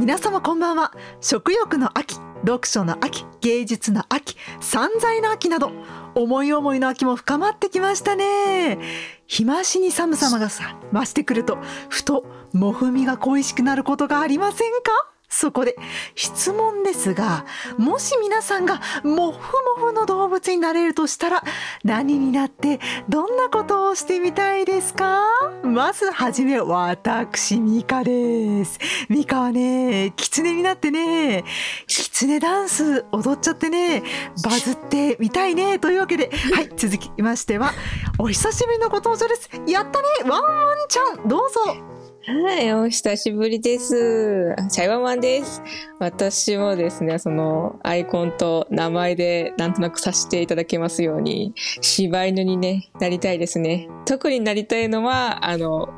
[0.00, 0.92] 皆様こんばんは。
[1.20, 2.14] 食欲の秋
[2.46, 5.72] 読書の秋芸術の秋散財の秋など
[6.14, 8.78] 思い思いの秋も深まってきましたね。
[9.26, 11.58] 日増しに寒さがさ増してくると
[11.90, 12.24] ふと
[12.54, 15.09] もふみが恋しくなることがありませんか？
[15.40, 15.74] そこで
[16.14, 17.46] 質問ですが
[17.78, 19.38] もし皆さんがモフ
[19.78, 21.42] モフの動物になれるとしたら
[21.82, 22.78] 何になって
[23.08, 25.22] どんなことをしてみたいですか？
[25.62, 28.78] まずはじめ私ミカです。
[29.08, 31.44] ミカはね狐になってね
[31.86, 34.02] 狐ダンス踊っちゃってね
[34.44, 37.72] バズってみたいねというわけではい続きましては
[38.18, 39.48] お久しぶりのご登場です。
[39.66, 40.06] やったね！
[40.30, 41.26] ワンワンちゃん！
[41.26, 41.89] どうぞ！
[42.32, 44.54] はい、お久しぶりです。
[44.70, 45.60] チャイワマンです。
[45.98, 53.88] 私もですね、そのアイコンと名前でなんとなくさせていただけますように、柴犬にね、なりたいですね。
[54.04, 55.88] 特になりたいのは、あの、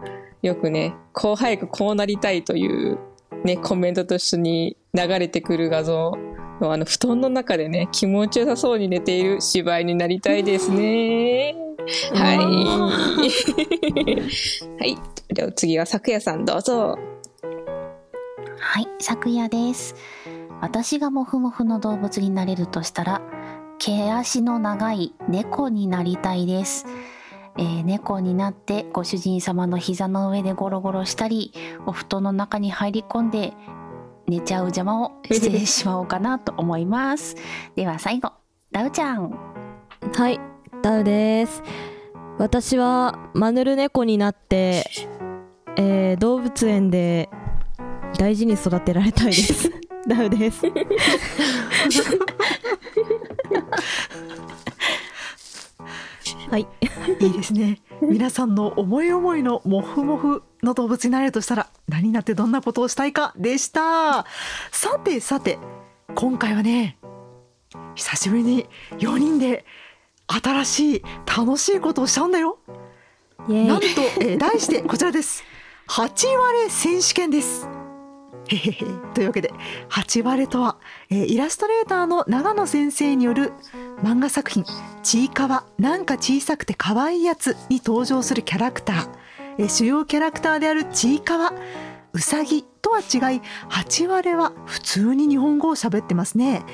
[0.41, 2.99] よくね、こう早くこうなりたいという
[3.45, 6.17] ね、コメントと一緒に流れてくる画像
[6.63, 11.72] のあの布団の中でね、気持ちよさそうに寝ている柴犬になりたいですね。
[12.15, 12.39] はい。
[14.79, 14.99] はい。
[15.35, 16.99] では次は昨夜さんどうぞ。
[18.59, 19.95] はい、昨夜です。
[20.61, 23.21] 私がモフモフの動物になれるとしたら、
[23.79, 26.87] 毛足の長い猫になりたいです。
[27.59, 31.53] えー、猫になってご主人様の膝の上でゴロゴロしたり、
[31.87, 33.55] お布団の中に入り込んで
[34.27, 37.37] 寝ちゃう邪魔をしてしまおうかなと思います。
[37.75, 38.33] では最後、
[38.71, 39.37] ダウちゃん。
[40.15, 40.41] はい、
[40.83, 41.63] ダウです。
[42.39, 44.85] 私はマヌル猫になって、
[45.77, 47.31] えー、動物園で
[48.19, 49.71] 大事に育てられたいです。
[50.09, 50.67] ダウです。
[56.51, 56.67] はい、
[57.21, 57.79] いいですね。
[58.03, 64.27] 皆さんの思い思いのモフモフの動物になれるとしたら何になってどんなことをしたいかでした。
[64.73, 65.61] さてさて、
[66.17, 66.99] 今回はね、
[67.95, 68.67] 久しぶりに
[68.99, 69.65] 4人で
[70.41, 72.59] 新しい楽しいことをしちゃうんだよ。
[73.49, 73.87] なんと、
[74.21, 75.45] えー、題してこちらです。
[75.87, 77.69] 八割選手権です。
[78.49, 78.85] へへへ
[79.15, 79.53] というわけで
[79.89, 80.77] 八割とは、
[81.11, 83.53] えー、イラストレーターの長野先生による
[84.03, 84.65] 漫画作品
[85.03, 89.09] 「ちいかわなんか小さくて可愛いやつ」に登場するキャラクター、
[89.59, 91.53] えー、主要キャラクターであるちいかわ
[92.13, 96.65] うさぎとは違い八割は普通に日本語を喋ってますね。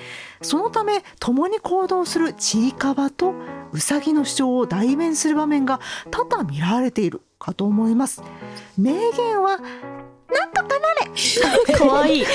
[0.43, 3.35] そのため共に行動するちいかわと
[3.73, 8.23] うさぎの主張を代弁する場面が多々見られているかと思います。
[8.77, 9.65] 名言はな
[10.47, 11.11] んとかなれ。
[11.77, 12.27] 可愛い。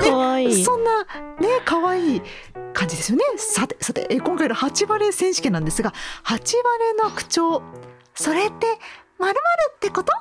[0.00, 1.04] 可愛いそんな
[1.40, 2.22] ね可愛い
[2.72, 3.24] 感じですよね。
[3.36, 5.92] さてさて今回の八バレ選手権なんですが
[6.24, 7.62] 八バレの口調
[8.14, 8.78] それって
[9.18, 9.38] まる
[9.74, 10.12] ってこと？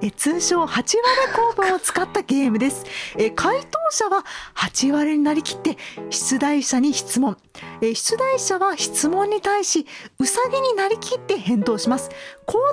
[0.00, 2.84] え通称八割工房を使ったゲームです。
[3.16, 5.76] え回答者は八割になりきって
[6.10, 7.36] 出題者に質問。
[7.80, 9.86] え出題者は質問に対し
[10.18, 12.10] うさぎになりきって返答します。
[12.46, 12.72] 肯定の場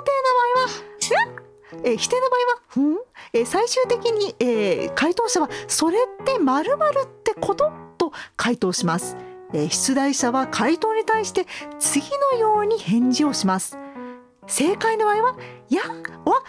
[0.60, 1.46] 合は
[1.82, 2.98] え否定の場合は「ふん?」
[3.34, 9.16] え最終的に、え、回答者は「それってまるってこと?」と回答します、
[9.52, 11.46] え出題者は回答に対して
[11.80, 13.76] 次のように返事をします。
[14.46, 15.36] 正解の場合は
[15.68, 15.82] 「や」
[16.24, 16.42] は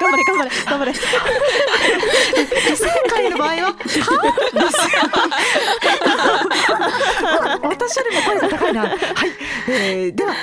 [0.00, 0.92] 頑張れ頑張れ頑張れ。
[0.92, 0.98] 不
[2.76, 4.00] 正解の場合は「は」です
[7.62, 8.82] 私よりも声が高いな。
[8.82, 8.98] はい、
[9.68, 10.34] えー、では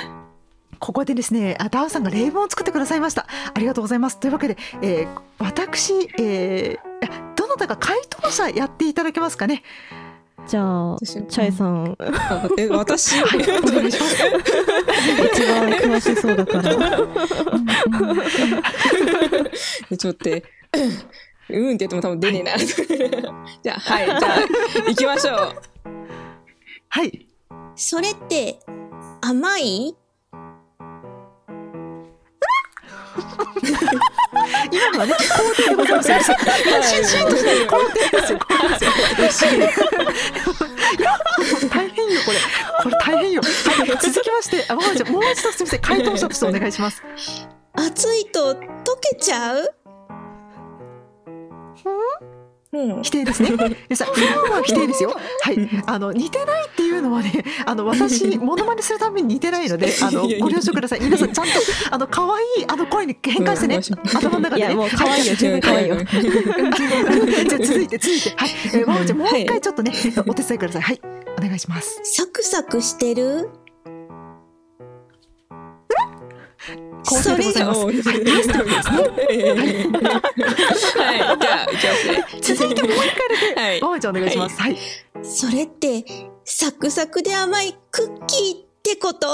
[0.79, 3.28] ここでですねダウさんが例文を作ってくださいました。
[3.53, 4.18] ありがとうございます。
[4.18, 9.63] というわけで、えー、私、えー、どなたか回答者やっていただけますかね
[10.47, 11.95] じゃあ、チャイさん。
[12.57, 14.23] え、私、 はい、お願いします。
[15.33, 16.75] 一番詳しそうだから。
[19.97, 20.29] ちょっと
[21.51, 22.57] うんって言っても多分出ねえな。
[22.57, 24.39] じゃあ、はい、じゃあ、
[24.88, 25.55] 行きましょう。
[26.89, 27.27] はい。
[27.75, 28.59] それって、
[29.21, 29.95] 甘い？
[34.71, 36.38] 今のはね、肯定でございますよ。
[36.81, 39.50] シンシンとして肯定ですよ。
[41.69, 42.38] 大変よ、これ。
[42.83, 43.42] これ大変よ。
[43.42, 47.04] はい、続きまして、あ、もう一度すみません、回答者としてお願いします。
[47.75, 48.57] 暑いと溶
[49.01, 49.74] けちゃう？
[51.86, 52.38] うん、
[52.71, 53.50] 否定ですね。
[53.88, 55.16] で さ、不安は否定ですよ。
[55.42, 61.01] はい、あの似てないっていうのはね、 あの私モノマネするために似てないので、あのご了承ください。
[61.01, 61.51] 皆さんちゃんと
[61.89, 63.80] あの可愛いあの声に変換してね、
[64.13, 64.75] 頭の中でね。
[64.75, 65.98] もう可愛いよ、十分可愛いよ。
[65.98, 69.92] じゃ続いて続いて、はい、えー、まおちゃんもう一回ちょっとね、
[70.27, 70.81] お手伝いください。
[70.83, 71.01] はい、
[71.39, 72.00] お願いします。
[72.04, 73.50] サクサクしてる？
[77.06, 77.79] こちらでございます。
[77.79, 78.97] おーはい、ラストですね。
[81.03, 82.25] はい、じゃあ、いきますね。
[82.41, 84.61] 続いてもう一回だけ、はいワンちゃんお願いします。
[84.61, 84.77] はい。
[85.23, 86.03] それって、
[86.44, 89.27] サクサクで甘いクッキーってこと？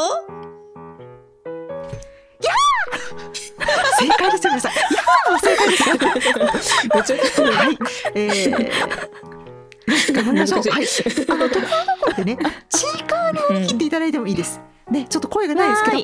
[3.99, 4.71] 正解ですよ、皆さん。
[4.71, 7.77] いや正解ですちゃ はい。
[8.13, 10.13] えー。
[10.13, 10.59] 頑張りましょう。
[10.61, 10.85] はい。
[11.27, 12.37] あの、ところどころでね、
[12.69, 14.59] チーカーに切っていただいてもいいです。
[14.91, 15.97] ね、ちょっと声がないですけど。
[15.97, 16.03] わ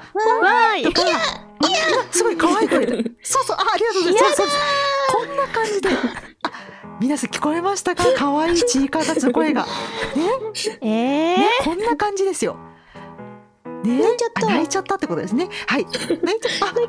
[0.75, 3.03] ーいとか、あすごい可愛い声で。
[3.23, 4.41] そうそう、あ、ありがとうございます。
[5.13, 5.89] こんな感じで。
[6.43, 6.51] あ、
[6.99, 8.03] 皆さん聞こえましたか？
[8.17, 9.63] 可愛いチーカーたちの声が。
[9.63, 9.69] ね、
[10.81, 12.57] えーね、こんな感じですよ。
[13.83, 15.49] ね、泣いちゃったあ泣いちゃったってことですね。
[15.67, 15.85] はい。
[15.85, 16.23] 泣いちゃっ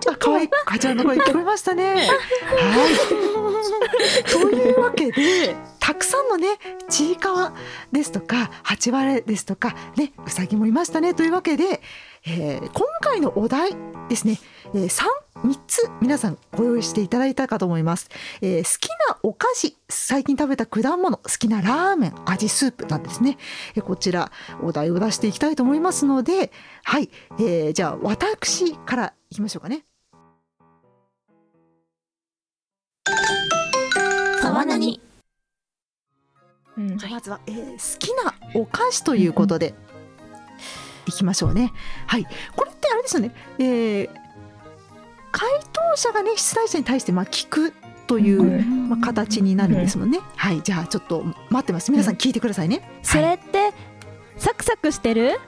[0.05, 0.13] た。
[0.13, 1.95] あ、可愛いかちゃんの声聞こえましたね。
[1.95, 2.03] は
[4.25, 4.25] い。
[4.31, 6.59] というわけで、たくさんのね、
[6.89, 7.55] ちいかわ
[7.91, 11.15] ですとか、八割ですとか、ね、うさぎもいましたね。
[11.15, 11.81] というわけで、
[12.27, 13.77] えー今回のお題
[14.09, 14.39] ですね、
[14.75, 15.05] えー、3、
[15.43, 18.09] 3つ皆さんご用意していただいたかと思います。
[18.41, 23.39] えー好きなお菓子、最近食べた果物、好きなラーメン、味スープなんですね。
[23.75, 24.31] えーこちら、
[24.63, 26.53] お題を出していきたいと思いますので、
[26.85, 27.11] はい、
[27.41, 29.85] えーじゃあ私からいきましょうかね。
[34.41, 35.01] 沢なに
[36.77, 39.75] うんまずは、えー好きなお菓子ということで、
[41.07, 41.73] いきましょうね。
[42.07, 42.27] はい。
[42.55, 43.35] これってあれですよね。
[43.59, 44.22] えー
[45.33, 47.73] 回答者がね、出題者に対してまあ聞く
[48.07, 50.21] という、まあ、形になるんですもんね。
[50.37, 50.61] はい。
[50.63, 51.91] じゃあちょっと待ってます。
[51.91, 52.89] 皆さん聞いてくださいね。
[53.03, 53.73] それって
[54.37, 55.41] サクサクしてる？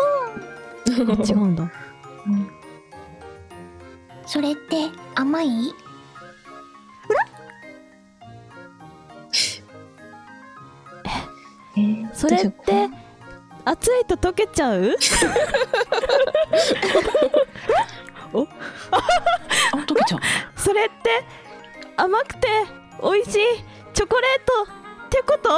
[0.00, 0.88] あ
[1.28, 1.70] 違うんだ。
[4.26, 5.74] それって甘い？
[12.12, 12.88] それって
[13.70, 14.96] 熱いと溶けちゃう？
[18.90, 18.96] あ、
[19.86, 20.20] 溶けちゃう。
[20.56, 20.92] それって
[21.96, 22.48] 甘くて
[23.02, 23.38] 美味しい
[23.92, 24.72] チョコレート
[25.06, 25.50] ってこと？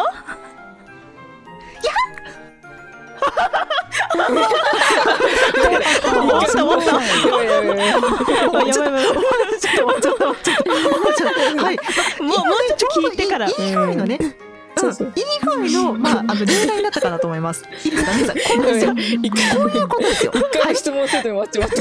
[6.19, 6.43] 思っ？
[6.53, 8.87] た思ったちょっと、ちょっ
[9.71, 10.65] と、ちょっと、ちょっ
[11.57, 11.77] と、はい。
[12.21, 13.47] もうもうちょっと聞いてから。
[14.77, 15.25] そうそううんいい
[15.69, 17.65] 具合の、まあ、あの、例題になったかなと思います。
[17.85, 18.97] いいですか、皆さん。
[18.97, 20.33] こういうことですよ。
[20.35, 20.51] 一はい。
[20.63, 21.77] 回質問せずに終わっちまった。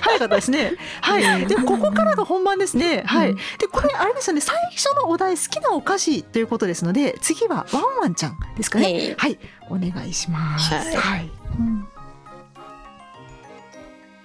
[0.00, 0.72] 早かったですね。
[1.00, 1.46] はい。
[1.46, 3.02] で、ここからが本番ですね。
[3.06, 3.34] はい。
[3.58, 4.40] で、これ、あれですよね。
[4.40, 9.14] 最初のお題、好きなお菓子ということですので、次はワンワンちゃんですかね。
[9.18, 9.38] はい。
[9.70, 10.74] お願いします。
[10.74, 11.30] はいはい。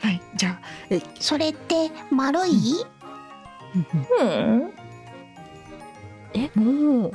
[0.02, 0.22] はい。
[0.36, 0.60] じゃあ、
[0.90, 2.86] え、それって丸い
[3.76, 3.80] う
[4.24, 4.74] ん。
[7.02, 7.12] もう、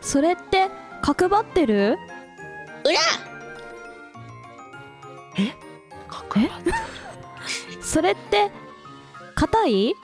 [0.00, 0.68] それって
[1.02, 1.98] 角張ってる？
[6.08, 6.50] かっこいい。
[7.82, 8.50] それって
[9.34, 9.94] 硬い？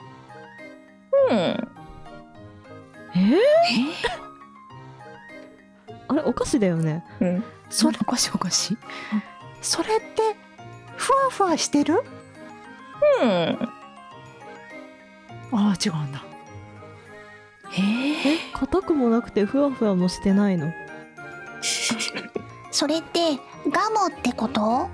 [1.29, 1.37] うん。
[1.37, 1.67] え？
[6.09, 7.43] あれお菓子だよねうん。
[7.69, 8.77] それ、おかしいおかしい。
[9.61, 10.37] それって、
[10.95, 12.01] ふわふわしてる？
[13.21, 13.69] うん。
[15.59, 16.23] ああ、違うんだ。
[17.75, 18.37] え？
[18.53, 20.71] 硬くもなくてふわふわもしてないの？
[22.69, 23.39] それって
[23.71, 24.61] ガムってこと？
[24.61, 24.89] は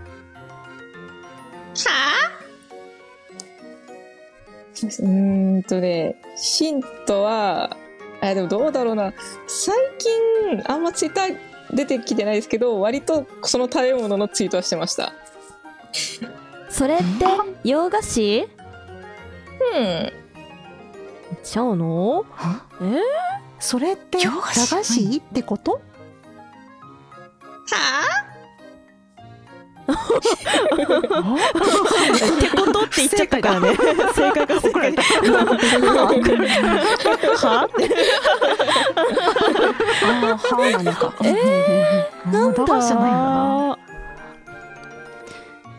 [4.84, 7.76] うーんとね、ヒントは、
[8.22, 9.12] あ、でもどうだろうな。
[9.48, 11.38] 最近、あんまツイッター
[11.74, 15.14] 出てきてないですけど、割とその食べ物のツイートはしてました。
[16.70, 17.04] それって
[17.66, 18.48] 洋菓子？
[19.76, 20.23] うん。
[21.44, 22.26] ちゃうの？
[22.82, 23.00] え
[23.60, 24.70] それって、駄洋菓子？
[24.76, 25.18] 菓子？
[25.18, 25.82] ってこと？
[29.84, 29.86] っ
[32.40, 33.76] てことって言っちゃったからね。
[34.16, 34.96] 正解が正怒られ。
[37.36, 37.68] は？
[40.06, 43.78] ああはなのかえなん駄菓子じゃな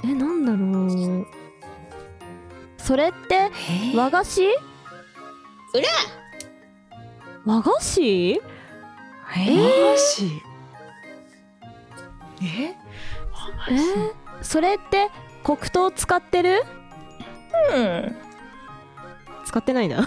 [0.04, 0.10] い。
[0.10, 0.56] えなんだろ
[1.22, 1.26] う？
[2.76, 3.50] それって
[3.96, 4.42] 和菓子？
[7.44, 8.40] 和菓子？
[9.26, 10.42] 和菓子。
[12.42, 12.74] え？
[13.70, 14.14] えー。
[14.42, 15.08] それって
[15.42, 16.62] 黒糖使ってる？
[17.74, 18.16] うん。
[19.44, 20.04] 使ってないな。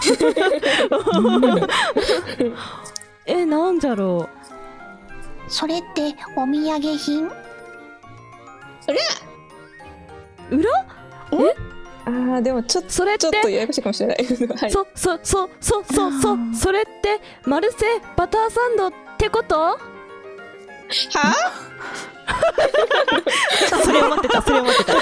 [3.26, 4.28] えなんじゃろ
[5.48, 7.26] それってお土産品？
[7.26, 7.30] う
[10.50, 10.70] 裏？
[12.08, 14.16] ああ、でもちょっと、それってちょっとややこしいかもしれない。
[14.16, 14.70] はい。
[14.70, 17.78] そそそそそそそれってマルセ
[18.16, 19.56] バターサンドってこと？
[19.58, 19.78] は？
[23.84, 24.92] それを待ってたそれを待ってた。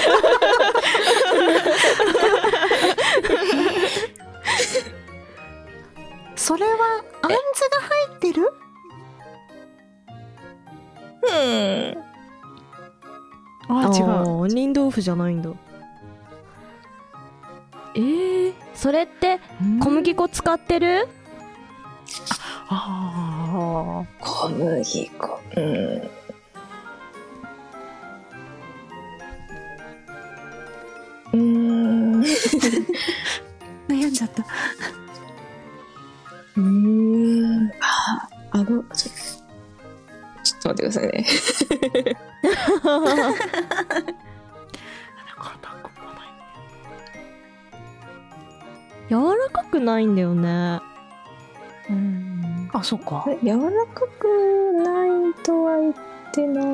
[6.35, 7.37] それはあんず
[7.69, 8.51] が入ってる？
[11.23, 11.97] うん。
[13.69, 14.05] あ違う。
[14.43, 15.49] う杏仁豆腐じゃないんだ
[17.97, 19.39] えー、それって
[19.81, 21.07] 小麦粉使ってる？
[22.69, 25.39] あ小麦粉。
[25.55, 25.63] うん。
[31.33, 32.21] うーん。
[33.89, 37.71] 悩んじゃったーん。
[37.81, 39.11] あ、あの、ちょ
[40.43, 41.25] ちょっと待ってくださいね。
[49.09, 50.81] 柔らかくないんだよね。
[51.89, 52.69] うん。
[52.73, 53.25] あそっか。
[53.41, 55.93] 柔らかくないとは言っ
[56.33, 56.65] てない。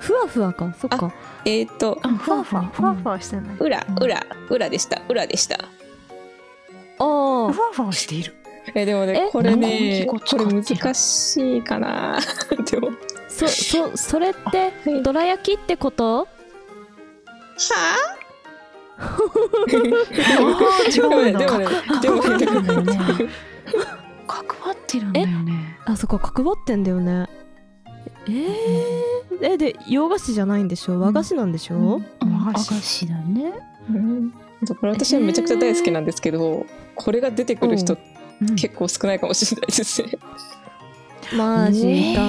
[0.00, 0.72] ふわふわか。
[0.78, 1.12] そっか。
[1.44, 2.62] えっ、ー、と、あふわふわ。
[2.72, 3.20] ふわふわ。
[3.20, 3.56] してない。
[3.58, 5.02] 裏、裏、裏でした。
[5.08, 5.56] 裏でした。
[5.56, 5.58] あ
[7.48, 8.34] あふわふわしている。
[8.74, 12.18] えでもねえこれねこれ難しいかな。
[12.70, 12.88] でも。
[12.88, 12.94] は
[13.28, 15.02] そそそれってはい。
[15.02, 16.20] どら焼きってこと？
[16.20, 16.24] あ？
[18.14, 18.17] ー
[20.90, 21.66] 違うんだでもね
[22.00, 22.98] でもねでもね
[24.26, 25.78] 角張ってるんだよね。
[25.86, 27.28] あそっか角張ってんだよね。
[28.26, 28.44] えー、
[29.40, 31.00] えで洋菓子じゃないんでしょ？
[31.00, 31.78] 和菓子なんでしょ、う
[32.26, 32.46] ん。
[32.46, 33.52] 和菓子だね。
[33.88, 34.30] うん。
[34.30, 37.96] だから私はめちゃくちゃ大好きなんですけど、これが出てくる人
[38.42, 38.56] うん。
[38.56, 40.10] 結構少ないかもしれないですね。
[41.36, 42.22] マジか、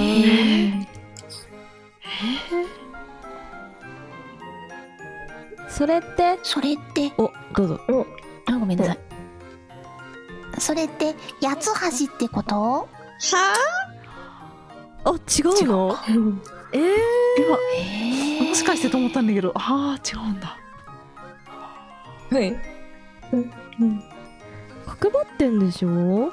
[5.80, 6.38] それって？
[6.42, 7.80] それって、おどうぞ。
[8.44, 8.98] あ、ごめんなさい。
[10.58, 12.54] それって、八つ橋ってこと？
[12.60, 12.86] は
[15.04, 15.10] あ？
[15.10, 15.96] 違うの？
[16.74, 16.84] えー、
[18.42, 19.52] 今もしかしてと思ったんだけど。
[19.54, 20.58] ああ違うんだ。
[22.30, 22.54] はい。
[24.86, 26.30] 角張ってんでしょ？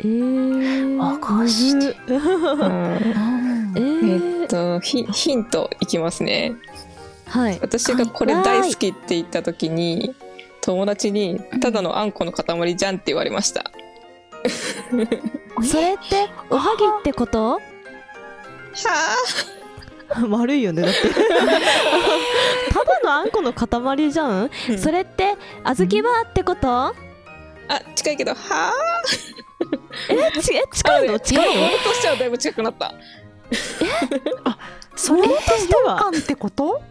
[0.00, 3.41] えー、和菓子ってむずうんうん
[3.76, 6.54] えー、えっとヒヒントいきますね。
[7.26, 7.58] はい。
[7.60, 10.14] 私がこれ大好きって言った時に
[10.60, 13.70] 友達にただのあんこの塊じゃんって言われました。
[15.62, 17.52] それっておはぎってこと？
[17.54, 17.60] は
[20.28, 20.98] 悪いよねだって。
[22.72, 24.78] ただのあんこの塊じゃん、うん。
[24.78, 26.68] それって小豆バーってこと？
[26.68, 26.92] あ。
[27.68, 28.74] あ近いけどは
[30.10, 31.18] えちえ近いの？
[31.20, 31.66] 近いの？
[31.66, 32.92] 俺としてはだいぶ近くなった。
[34.96, 36.82] それってしては羊羹ってこと？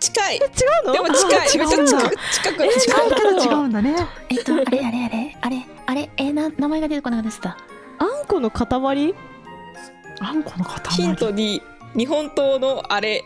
[0.00, 0.36] 近い。
[0.36, 0.92] 違うの？
[0.92, 1.48] でも近い。
[1.48, 1.98] 近く近
[2.54, 3.56] くえ近いけど違う。
[3.64, 3.94] うんだね
[4.30, 7.56] えっと、あれあれあれあれあれえな名前が出てこなかったですた。
[7.98, 9.14] あんこの塊？
[10.20, 11.62] あんこの塊ヒントに
[11.96, 13.24] 日本刀のあれ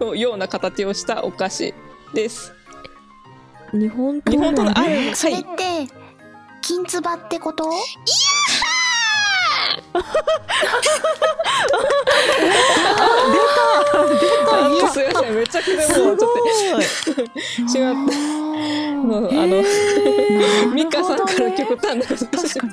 [0.00, 1.74] のような形をしたお菓子
[2.14, 2.52] です。
[3.72, 5.42] 日本日本刀のあえれ、はそれっい。
[5.42, 5.88] て、
[6.66, 7.70] 金つばってこと？
[14.50, 16.30] あのすいません、めちゃくちゃもうちょっ
[17.14, 17.20] と。
[17.20, 18.16] 違った。
[18.96, 19.62] もうあの、
[20.72, 22.72] ミカさんから極端なこと確かに。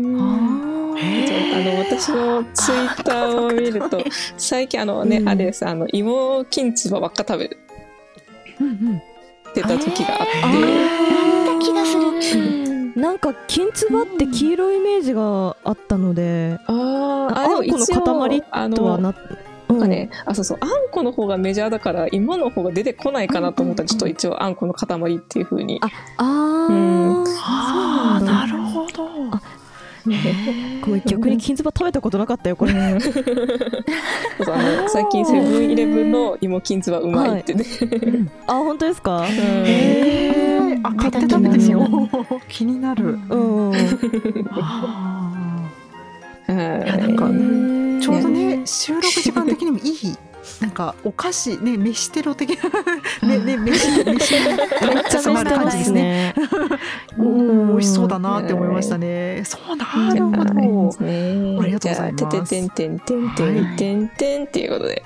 [0.00, 0.20] うん。
[0.20, 0.22] あ
[1.62, 4.04] の私のツイッターを見ると
[4.36, 5.28] 最近あのね、うん。
[5.28, 5.66] あれです。
[5.66, 7.56] あの芋きんつばばっか食べ
[8.60, 9.02] うんうん
[9.62, 11.96] てた時があって、なんだ気がす
[12.36, 12.92] る。
[12.96, 19.14] なんか金つばって黄色いイメージがあったので、あーああでもあんこの塊あのとはな
[19.68, 19.80] なん。
[19.80, 27.22] かね、あそうそうあんこの方がメジャーだから芋の方が出てこないかなと思ったらちょっと一応あんこの塊っていう風に、ああうん。
[27.22, 29.06] ーあーなるほど。
[29.30, 29.40] あ
[30.82, 32.72] ごめん逆に金つば食べたことなかったよこれ、
[34.88, 37.64] 最近セブンイレブンの芋きんつばうまいってね、
[38.46, 39.24] あ本当ですか、うん。
[39.26, 40.80] へー。
[40.82, 41.86] あ買って食べてみよう。
[42.48, 43.18] 気になる。
[43.28, 43.74] うん、
[44.50, 45.32] あ
[46.46, 48.00] はいーいやなんかー。
[48.00, 50.16] ちょうどね収録時間的にもいい
[50.60, 52.58] なんかお菓子ね飯テロ的
[53.22, 54.16] なねね飯飯めっ
[55.08, 56.34] ちゃ重なる感じですね。
[57.16, 59.84] うん美味しそうだなって思いましたねねそうな
[60.14, 65.02] るほどねありがとうございますてててんてんてんてんてんてんっていうことで。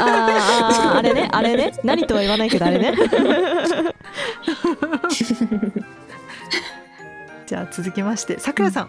[0.00, 2.94] ああーあれねあれね何とは言わないけどあれね
[7.46, 8.88] じゃあ続きましてさくらさん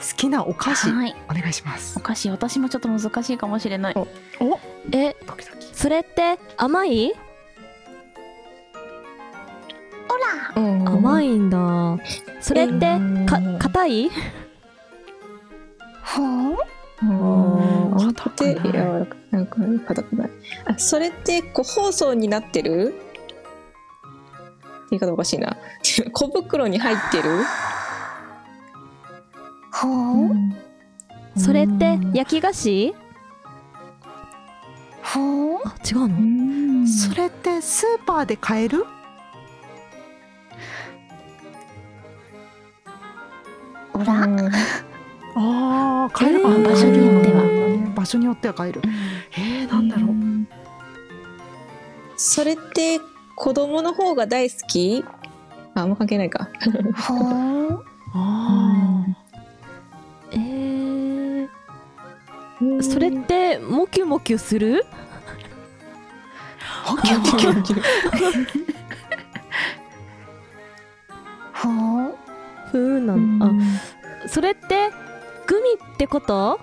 [0.00, 1.98] 好きなお菓子、はい、お願いします。
[1.98, 3.94] お菓子私もちょっと難しいかもしれない。
[3.94, 4.00] お
[4.40, 4.58] お？
[4.92, 5.66] えドキドキ。
[5.74, 7.12] それって甘い？
[10.08, 10.16] ほ
[10.56, 11.98] ら、甘いんだ。
[12.40, 14.10] それってか硬い？
[16.02, 16.56] は
[17.02, 18.74] あ硬くない。
[18.74, 20.30] やなんか硬くない。
[20.64, 22.94] あそれって個包装になってる？
[24.90, 25.56] 言い方おかしいな。
[26.12, 27.44] 小袋に入ってる？
[29.72, 30.30] は
[31.36, 32.94] あそれって焼き菓子？
[35.02, 35.68] はう？
[35.68, 36.86] あ違うの？
[36.86, 38.84] それってスーパーで買える？
[43.94, 44.22] おら、
[45.36, 46.48] ああ買えるか。
[46.50, 47.92] な、場所によっては。
[47.94, 48.88] 場所によっては買える、う、
[49.36, 50.14] えー、なんだろう、う、
[52.16, 52.98] それって
[53.36, 55.04] 子供の方が大好き？
[55.74, 56.48] あんま関係ないか。
[56.94, 57.82] は
[58.14, 58.20] あ、あ
[58.86, 58.89] ん
[62.82, 64.84] それってモキュモキュする？
[66.90, 67.18] モキュ
[67.54, 67.80] モキュ。
[71.52, 72.12] ふキ
[72.70, 73.50] ふうなのあ
[74.28, 74.90] それって
[75.46, 76.60] グミってこと？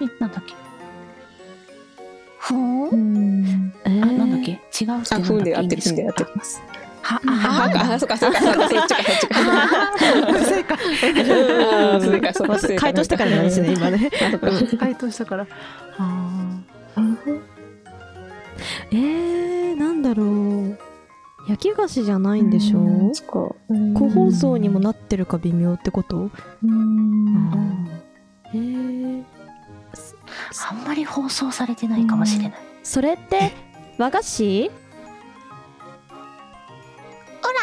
[0.00, 0.54] えなんだっけ？
[2.38, 2.88] ふあ
[3.84, 4.52] えー、あなんだっけ？
[4.52, 6.62] 違うってなんだっけあふんでやってふんでやってます。
[7.08, 9.34] 母が、あ、そっか、そっか、そっか、そっちか、そっちか。
[10.44, 10.78] 正解。
[12.00, 12.58] 正解、そっか。
[12.76, 13.44] 回答したからなん。
[13.44, 14.10] ですね、今ね。
[14.78, 15.46] 回答したから。
[18.90, 20.78] えー、なんだろう。
[21.48, 22.80] 焼き菓子じゃないんでしょ？
[22.80, 23.12] う
[23.94, 26.26] 個包装にもなってるか微妙ってこと？
[26.26, 26.28] っ
[26.66, 27.88] ん。
[28.52, 29.24] へえー、
[30.70, 32.58] あんまり包装されてないかもしれない。
[32.82, 33.52] それって
[33.96, 34.70] 和菓子？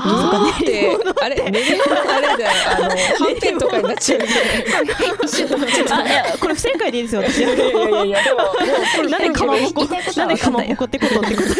[0.00, 0.96] ないのかなね。
[1.22, 2.88] あれ、メレあれだよ、あの、
[3.60, 4.20] とかになっちゃう、
[6.40, 7.38] これ不正解でいいですよ、私。
[7.38, 8.38] いやいやいや、でも、
[9.08, 11.54] なんでかまぼこ、なんでかまぼこってことってこと。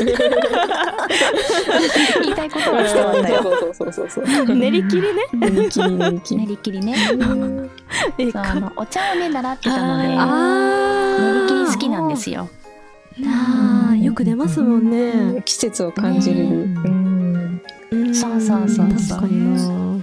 [2.22, 3.32] 言いたいことは伝わんない。
[4.56, 5.22] 練り切りね。
[5.32, 6.94] 練り切りね。
[6.96, 7.70] そう
[8.34, 10.14] あのお茶をね習ってたので練
[11.42, 12.48] り切り好きなんですよ。
[13.26, 16.66] あよく出ますもんね、季節を感じる、
[18.14, 19.18] そうそうそうそう。
[19.18, 20.02] 確かに、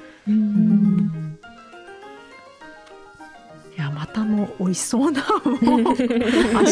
[3.76, 5.72] いやまたも美味しそうな明日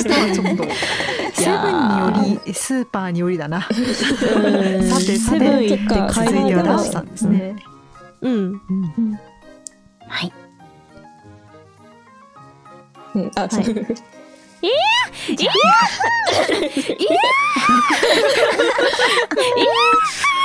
[0.09, 0.63] はちょっと。
[1.33, 3.61] セブンによりスーパーによりだな。
[3.61, 3.75] さて
[5.17, 5.77] さてって
[6.13, 7.55] 続いには出したんですね。
[8.21, 8.59] うん、うん。
[8.97, 9.19] うん、
[10.07, 10.33] はい、
[13.15, 13.75] うん、あ、はい、いやい
[14.71, 14.71] や
[15.29, 15.71] いやいや。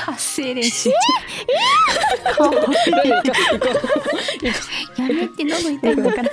[0.00, 0.90] 発声練習。
[0.90, 0.96] や
[5.08, 6.30] めて喉痛いんだから。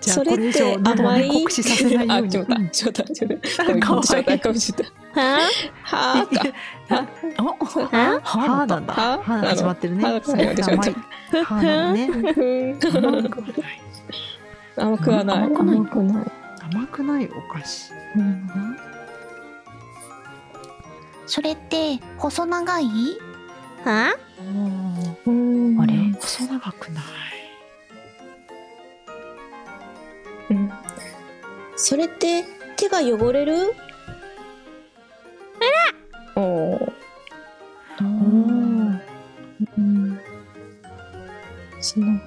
[0.00, 2.36] じゃあこれ以上甘い酷使させないように。
[2.36, 3.80] あ、ちょっとちょっとちょっと。
[3.80, 4.24] かわいい。
[4.24, 4.42] いい。
[5.12, 5.46] はあ。
[5.84, 7.06] はあ。
[7.36, 8.38] はあ。
[8.38, 8.92] はあなんだ。
[9.22, 10.04] 始まってるね。
[10.04, 10.14] はい。
[10.14, 11.44] はあ。
[11.44, 11.62] はあ。
[11.62, 11.94] はあ。
[14.76, 15.44] 甘くはない。
[15.44, 16.26] 甘くない。
[16.72, 17.92] 甘くないお菓子。
[18.16, 18.76] うん、
[21.26, 22.86] それって細長い？
[23.84, 24.10] は？
[24.10, 24.14] あ？
[24.14, 25.94] あれ？
[26.20, 27.04] 細長くない。
[30.50, 30.72] うん。
[31.76, 32.44] それって
[32.76, 33.74] 手が汚れる？
[36.34, 36.42] あら。
[36.42, 36.92] おお。
[38.00, 39.00] うん。
[41.80, 42.20] その。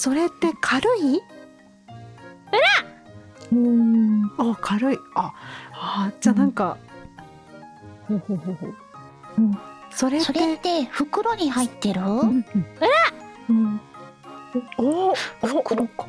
[0.00, 1.16] それって軽い？
[1.16, 1.20] う
[2.52, 2.60] ら
[3.50, 4.30] うん。
[4.38, 4.98] あ軽い。
[5.16, 5.34] あ
[5.72, 6.78] あじゃあなんか、
[8.08, 8.66] うん、ほうほうほうほ
[9.38, 9.58] う、ん、
[9.90, 10.20] それっ
[10.60, 10.84] て？
[10.84, 12.44] 袋に入ってる、うんう、
[12.80, 12.88] 裏、
[13.50, 13.80] うん、
[14.78, 15.14] おお
[15.46, 16.06] 袋か。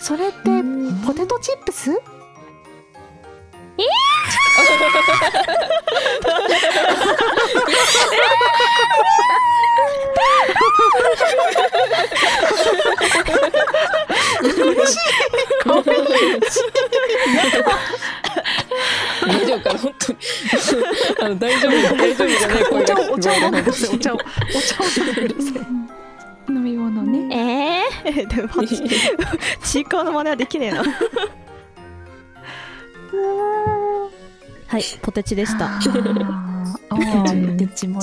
[0.00, 0.36] それって
[1.06, 1.90] ポテトチップス？
[1.92, 1.98] いや
[14.42, 14.98] 嬉しい。
[19.26, 20.18] 大丈夫かな本当に。
[21.20, 23.12] あの大丈夫大丈夫じゃない声が。
[23.12, 23.60] お茶を飲んで。
[23.60, 24.18] お茶をお茶を飲
[25.14, 25.90] ください。
[26.48, 27.84] 飲み物ね。
[28.04, 28.28] ええー。
[28.34, 28.64] でも
[29.62, 30.82] チーカーの真似はできねえな。
[34.70, 35.80] はいポテチでした。
[35.80, 35.88] ち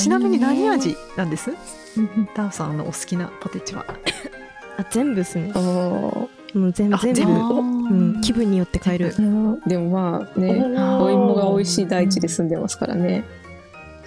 [0.10, 1.54] なみに何味なんです？
[2.36, 3.86] ダウさんのお好きなポテチは。
[4.78, 5.54] あ全部っすね。
[5.56, 8.20] おもう全部全部。
[8.22, 9.14] 気分によって変える。
[9.14, 10.62] ーでもまあね
[11.00, 13.24] おお芋が美味しい大地で住んでますからね。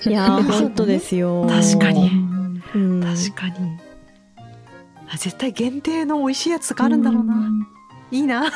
[0.05, 1.46] いやー本当ですよ。
[1.49, 2.11] 確かに。
[2.75, 3.01] うん。
[3.01, 3.79] 確かに。
[5.09, 7.37] あ絶対限定の美味しいやつとかあるんだろうな、
[8.11, 8.44] いいな。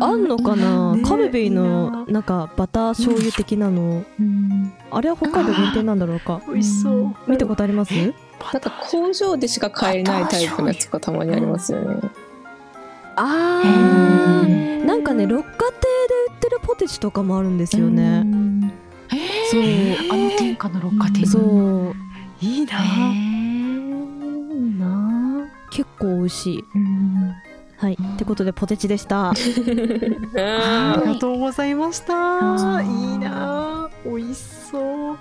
[0.00, 2.20] あんのかな、ねカルビーのな。
[2.20, 4.04] んかバター醤油的なの、
[4.90, 6.40] あれは北海道限定なんだろうか？
[6.48, 7.14] 美味しそう。
[7.30, 7.94] 見たことあります？
[7.94, 8.12] え
[8.52, 12.00] なんか工場でしか買えないタイプのやつがたまにありますよね。
[13.14, 14.84] あへー。
[14.84, 18.26] なんかね六花亭で売ってるポテチとかもあるんですよね。
[19.50, 19.62] そう。
[20.10, 21.24] あの天下の六花亭。
[21.26, 21.94] そう。
[22.44, 22.86] いいな、い
[24.56, 25.46] いな。
[25.70, 26.64] 結構美味しい。
[26.74, 27.32] うん
[27.82, 27.98] はい。
[28.00, 29.30] ってことでポテチでした。
[29.34, 29.34] あ
[31.04, 34.38] りがとうございました、はいいいな美味し
[34.70, 35.18] そう。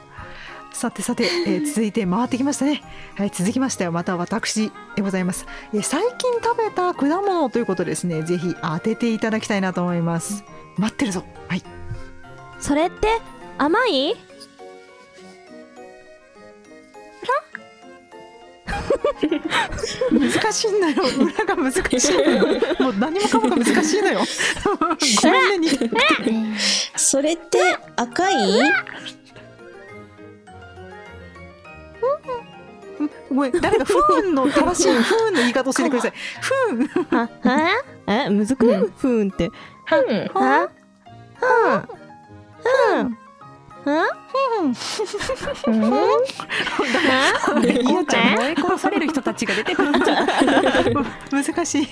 [0.72, 2.84] さてさて、えー 続いて回ってきましたね。
[3.16, 8.22] はい続きましてはまた私でございます、えー最近食べた果物ということでですね。
[8.22, 10.44] ぜひ当てていただきたいなと思います。
[10.78, 11.24] 待ってるぞ。
[11.48, 11.64] はい。
[12.60, 13.08] それって
[13.58, 14.16] 甘い？
[20.12, 21.04] 難しいんだよ。
[21.20, 22.48] 裏が難しいのよ。
[22.80, 24.22] もう何もかもが難しいのよ。
[25.22, 25.70] ごめんねに
[26.96, 27.60] それって
[27.96, 28.36] 赤い？
[33.30, 33.94] ごめん誰か不
[34.24, 36.14] 運の正しい不運の言い方を教えてください。
[36.42, 37.30] 不運は？
[37.42, 37.84] は？
[38.08, 38.66] えむずく？
[38.68, 39.46] ないふーんって。
[39.46, 39.54] うん。
[40.34, 40.70] は？
[41.40, 41.88] は？
[42.96, 43.06] うん。
[43.06, 43.18] は
[43.84, 44.06] いや
[48.06, 49.76] ちゃん燃え殺される人たちが出て。
[49.76, 50.26] くるんじゃ
[51.32, 51.88] 難しい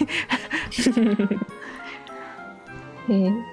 [3.09, 3.43] えー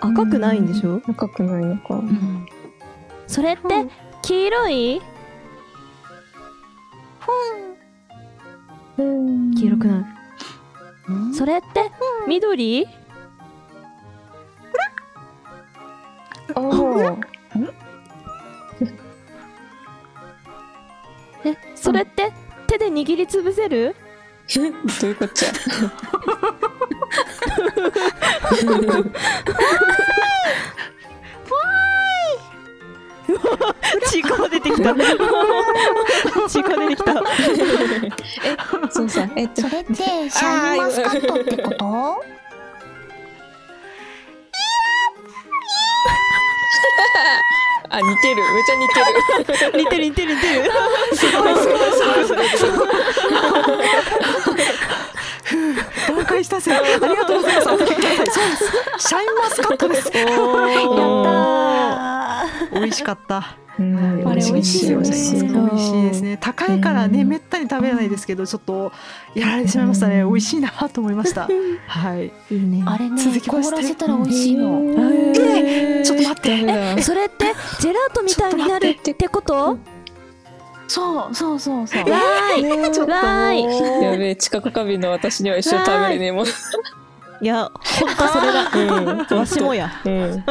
[0.00, 1.00] 赤くないんでしょ？
[1.08, 1.64] 赤くない。
[1.64, 2.02] のか
[3.28, 3.86] それって
[4.22, 5.00] 黄色い？
[9.56, 10.04] 黄色くない。
[11.34, 11.92] それって
[12.26, 12.86] 緑？
[16.54, 17.16] あー。
[21.44, 22.32] えそれって
[22.68, 23.94] 手で握りつぶせる？
[24.54, 25.48] どういうこっちゃ？
[34.10, 34.94] チーコ出てきた。
[36.48, 37.14] チーコ出てきた。
[38.90, 42.24] そうさえっとそれってシャインマスカットってこと？
[47.88, 48.42] あ似てる。
[48.42, 49.04] めっちゃ似てる。
[49.84, 50.70] 似てる似てる似てる。
[56.08, 57.86] 挽回したぜありがとうございます
[58.98, 60.10] すシャインマスカットです
[62.72, 63.40] お美味しかったう。
[63.40, 65.08] んあれ美味しいよね。
[65.08, 65.30] 美味し
[65.98, 66.36] いですね。
[66.40, 68.92] 高いからねめったに食べれないですけどちょっと
[69.34, 70.16] やられてしまいましたね。
[70.24, 71.48] 美味しいなと思いました。
[71.86, 72.32] はい。
[72.86, 73.70] あれね続きまして。
[73.70, 74.80] 凍らせたら美味しいの。
[75.34, 76.66] えちょっと待って。
[76.66, 77.46] ダメだそれって
[77.80, 79.14] ジェラートみたいになるって。
[79.28, 79.78] こと？
[80.88, 82.10] そうそうそうそう。
[82.10, 82.92] わーい。
[82.92, 83.12] ちょっと。
[83.12, 83.54] わー
[84.00, 84.02] い。
[84.04, 86.46] やべえ知覚過敏の私には一生食べれねえもん
[87.42, 88.70] いやほんとそれだ。
[88.72, 89.38] うん。
[89.38, 89.90] わしもや。
[90.04, 90.44] うん。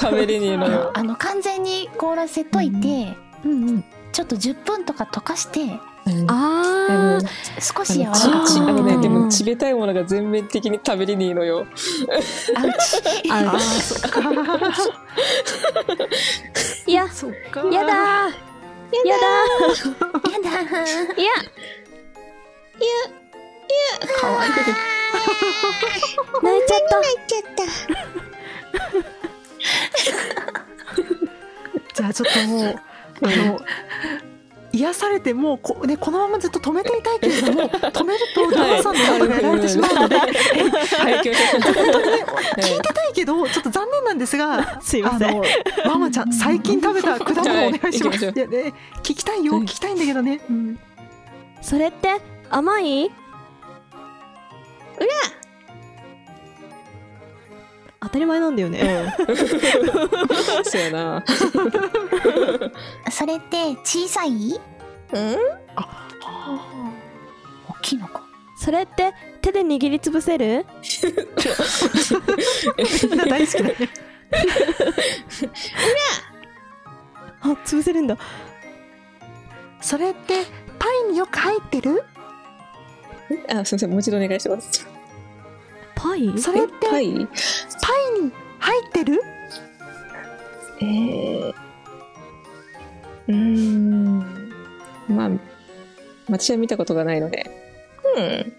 [0.00, 0.90] 食べれねえのよ。
[0.92, 3.84] あの完全に凍らせといて、うんうん。
[4.10, 5.78] ちょっと10分とか溶かして
[6.26, 7.28] ああの
[7.60, 11.66] 少し柔らあのちかくあのねでうんもちべたいものが全面的に食べれねえのよ。
[12.56, 13.32] あうちー。
[13.32, 14.20] ああそっか。
[16.86, 17.60] いやそっか。
[17.66, 18.36] やだー。
[19.06, 19.26] やだ
[20.32, 21.20] やだー。
[21.20, 21.32] いや
[24.20, 24.52] かわいい
[26.42, 26.96] 泣いちゃった。
[26.96, 27.62] 入っちゃった。
[31.94, 32.80] じゃあちょっともう
[33.22, 33.60] あの
[34.72, 40.30] 癒されてもうこ,、ね、このままずっと止めていたいけれども止めるとダンさんの方がやられてしまうので、はい。
[40.30, 42.80] 行きましょう本当に聞い。
[42.80, 43.12] てたい。
[43.14, 45.02] けどちょっと残念なんですがすい。
[45.02, 45.42] ませんあの
[45.86, 47.92] ママちゃん最近食べた果物お願い。
[47.92, 48.24] します。
[48.26, 48.34] はい。
[48.34, 48.38] い。
[48.38, 49.44] やね聞きたい。
[49.44, 49.94] よ聞きたい。
[49.94, 50.40] んだけどね。
[50.48, 50.78] うん
[51.60, 53.10] それって甘い。
[58.00, 58.80] 当たり前なんだよね、
[59.28, 59.36] うん。
[60.64, 61.24] そうやな。
[63.10, 64.58] それって小さい？
[65.12, 65.36] うん？
[67.68, 68.22] 大きいのか。
[68.56, 70.64] それって手で握りつぶせる？
[73.28, 73.76] 大好きだね。
[77.40, 78.16] あ潰せるんだ。
[79.80, 80.44] それって
[80.78, 82.04] パイによく入ってる？
[83.48, 83.90] あ、すみません。
[83.90, 84.86] もう一度お願いします。
[85.94, 86.38] パイ？
[86.38, 87.06] それってパイ？
[87.06, 87.14] はい。
[87.18, 87.28] に
[88.58, 89.20] 入ってる？
[90.80, 91.52] えー、
[93.28, 94.18] うーん。
[95.08, 95.30] まあ、
[96.28, 97.50] 私は見たことがないので。
[98.16, 98.52] うん。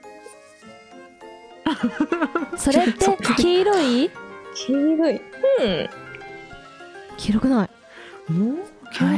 [2.58, 3.06] それって
[3.38, 4.12] 黄色い？
[4.56, 5.16] 黄色い。
[5.16, 5.22] うん。
[7.18, 7.70] 黄色くない？
[8.30, 8.58] おー
[8.92, 9.18] 黄色かな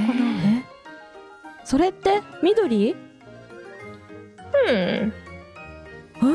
[0.59, 0.65] え？
[1.63, 2.95] それって緑？
[4.67, 5.13] うん。
[6.23, 6.25] え？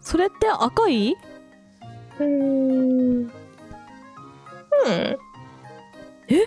[0.00, 1.16] それって赤い？
[2.18, 2.28] うーん。
[2.28, 2.32] う
[3.24, 3.30] ん。
[6.28, 6.46] 何色？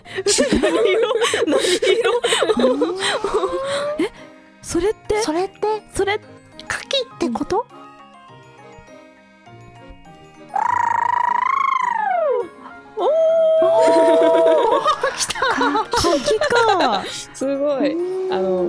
[1.48, 1.64] 何色？
[4.00, 4.12] え？
[4.62, 5.22] それって？
[5.22, 5.82] それって？
[5.94, 6.20] それ？
[6.68, 7.66] カキってこと？
[12.98, 13.10] おー！
[15.16, 15.40] 来た。
[15.98, 17.04] 柿か。
[17.34, 17.96] すごい。
[18.32, 18.68] あの、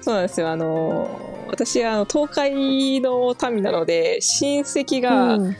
[0.00, 0.48] そうなんですよ。
[0.48, 5.56] あの、私、あの、東海の民なので、親戚がうん。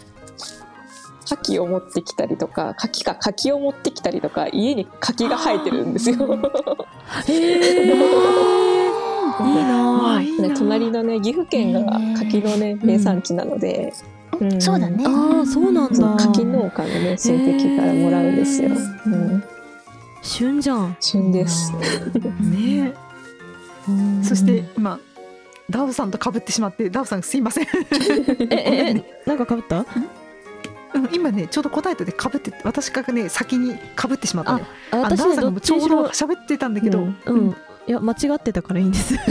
[1.26, 6.16] 牡蠣を持ってきたりとか、牡蠣か柿を持ってきたりとか、家に柿が生えてるんですよ。
[7.29, 8.00] へえ
[10.20, 13.92] いい隣のね、岐阜県が柿のね、名産地なので、
[14.40, 14.61] うん。
[14.61, 15.05] そうだね。
[15.07, 16.16] ああそうなんだ。
[16.16, 18.70] 柿農家のね、親戚からもらうんですよ。
[18.70, 19.44] へうん、
[20.22, 20.96] 旬じゃん。
[21.00, 21.72] 旬です。
[21.72, 22.92] ね。
[22.94, 23.10] え
[24.22, 24.98] そして今
[25.68, 27.66] ダウさんと被ってしまってダウさんすいません。
[27.70, 29.79] えええ なんかかぶった？
[29.79, 29.87] うん
[31.12, 33.79] 今ねちょうど答えてて被って私がね先に被
[34.12, 34.66] ってしまったのよ。
[34.90, 37.16] ああ私ねさんがもうちょうど喋ってたんだけど、うん。
[37.26, 37.57] うん。
[37.87, 39.14] いや間違ってたからいいんです。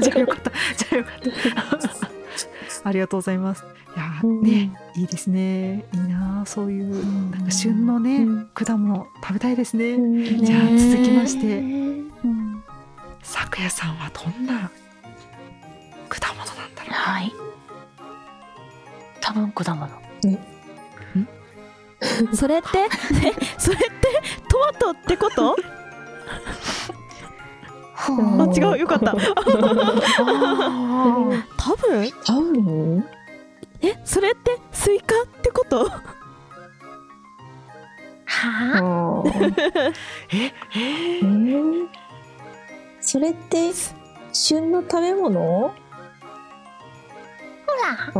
[0.00, 0.50] じゃあよかった。
[0.76, 2.09] じゃあよかった
[2.82, 3.64] ありがとうございます。
[3.96, 5.84] いやーねいいですね。
[5.92, 8.50] いいなあそういうなんか旬のね、うん。
[8.54, 10.44] 果物食べたいですね、うん。
[10.44, 11.58] じゃあね続きまして。
[11.58, 12.62] うん。
[13.22, 14.70] 咲夜さんはどんな
[16.08, 17.32] 果物なんだろはい。
[19.20, 19.88] 多分果物。
[22.34, 22.68] それって？
[22.78, 22.88] え
[23.58, 23.86] それって？
[24.48, 25.54] トマトってこと？
[28.08, 29.12] あ違うよかった。
[29.12, 29.18] 多
[31.76, 33.04] 分多分
[33.82, 35.84] えそれってスイカってこと？
[38.26, 39.24] はあ？
[40.32, 41.88] ええ えー？
[43.00, 43.70] それって
[44.32, 45.40] 旬の食べ物？
[45.40, 45.72] ほ
[47.82, 48.12] ら。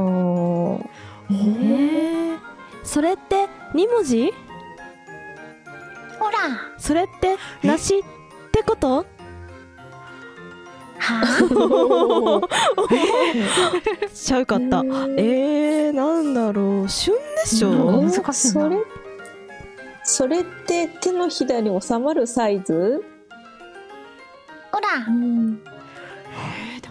[1.30, 2.38] えー、
[2.82, 4.32] それって2文字？
[6.18, 6.38] ほら。
[6.78, 8.02] それって梨っ
[8.52, 8.96] てこと？
[8.96, 9.04] は
[14.14, 14.82] ちゃうかった。
[15.16, 16.88] えー、なんだろう。
[16.88, 18.32] 旬でしうんょ難しいな。
[18.32, 18.76] それ
[20.04, 23.04] それって手のひらに収まるサイズ、
[24.72, 24.88] ほら。
[25.08, 25.60] うん、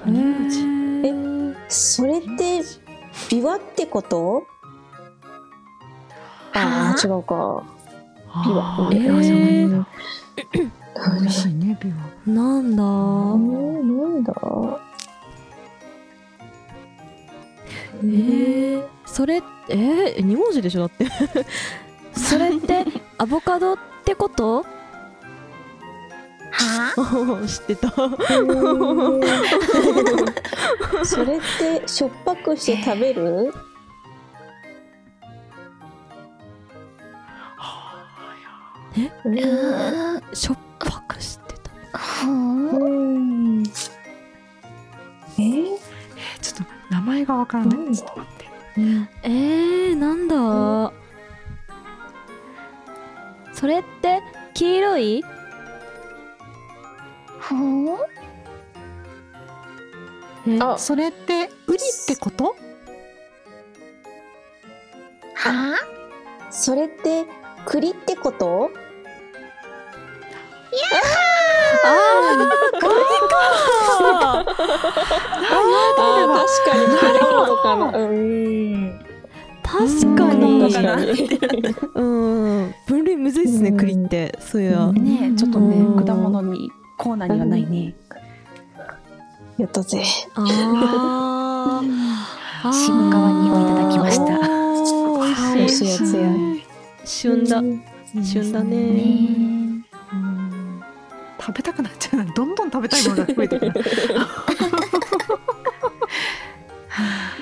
[0.07, 2.61] えーそれって
[3.29, 4.43] ビワってこと？
[6.53, 6.95] あ。
[6.97, 7.63] あ違うか。
[8.45, 8.63] ビワ。
[8.63, 9.85] あーえー
[11.19, 12.83] 美味しいねビワなんだ。
[12.83, 14.33] なんだ？
[18.01, 21.05] えー、それえー、2文字でしょだって。
[22.19, 22.85] それって
[23.17, 24.65] アボカドってこと？
[26.51, 27.91] は 知ってた。
[28.03, 29.21] うん
[31.05, 33.53] それってしょっぱくして食べる？
[39.25, 39.37] うん。
[39.37, 39.41] う
[40.35, 41.53] しょっぱくして
[41.91, 41.97] た。
[41.97, 42.69] ふん。
[42.69, 42.89] う
[43.61, 43.67] んえー？
[45.37, 45.79] えー
[46.41, 47.77] ちょっと名前がわからない。
[47.79, 47.93] うん。
[47.93, 48.49] ちょっと待って
[49.23, 50.93] えー、なんだ、
[53.53, 54.21] それって
[54.53, 55.23] 黄色い？
[57.39, 57.87] ふん。
[60.47, 60.59] え？
[60.61, 62.55] あそれってウリってこと？
[65.35, 65.75] は
[66.51, 67.25] それって
[67.65, 68.71] 栗ってこと？
[71.83, 71.95] ああ
[75.97, 76.81] あ確かに。
[76.97, 78.99] 栗ほどかなうん。
[79.63, 80.73] 確かに。
[80.73, 81.11] 確かに。
[81.95, 82.03] う
[82.65, 86.71] ん分類むずいっすね栗ってそういやねちょっとね果物に。
[86.97, 87.39] コーナーに。
[87.39, 87.95] はないね。
[89.57, 90.01] やったぜ
[90.35, 91.81] あ
[92.63, 96.29] あ渋皮煮をいただきましたおー美味しいやつや
[97.05, 97.61] 旬だ
[98.23, 99.58] 旬だねね
[101.39, 102.25] 食べたくなっちゃう。
[102.25, 103.73] などんどん食べたいものが増えてくる。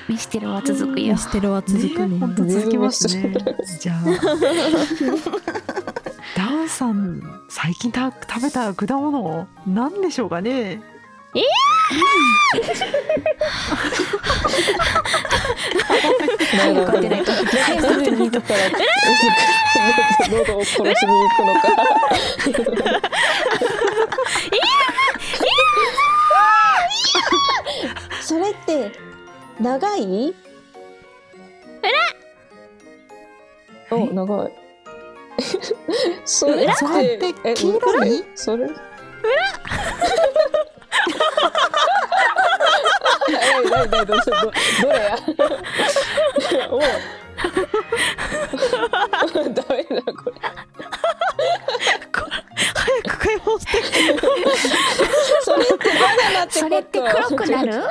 [0.08, 1.18] ミステルは続くよ。
[1.18, 2.20] ステロは続くね。
[2.20, 3.34] 本当続きますね。
[3.80, 3.98] じゃあ。
[6.38, 10.80] ダウウさん最近た食べた果物なんでしょうかね？
[16.58, 17.24] なるほどね。
[17.24, 17.42] 自ら
[20.30, 21.54] 喉を殺しに行くの
[23.02, 23.07] か。
[28.28, 28.92] それって
[29.62, 30.36] 長い？
[33.90, 34.54] お、長い。
[36.26, 38.26] それそれってえ黄色い？
[38.36, 38.66] それ？
[38.66, 38.74] 裏？
[43.30, 44.22] 何何何どど
[44.82, 45.16] どれや？
[46.70, 46.80] お。
[49.32, 50.36] ダメだこれ。
[55.44, 55.96] それってバ
[56.32, 56.60] ナナってこと？
[56.60, 57.84] それって黒くなる？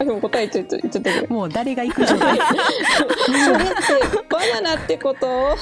[0.00, 1.34] あでも答え言っちゃ言っちゃったけど。
[1.34, 2.38] もう誰が行くじゃない？
[2.38, 2.44] そ
[3.94, 5.56] れってバナナってこと？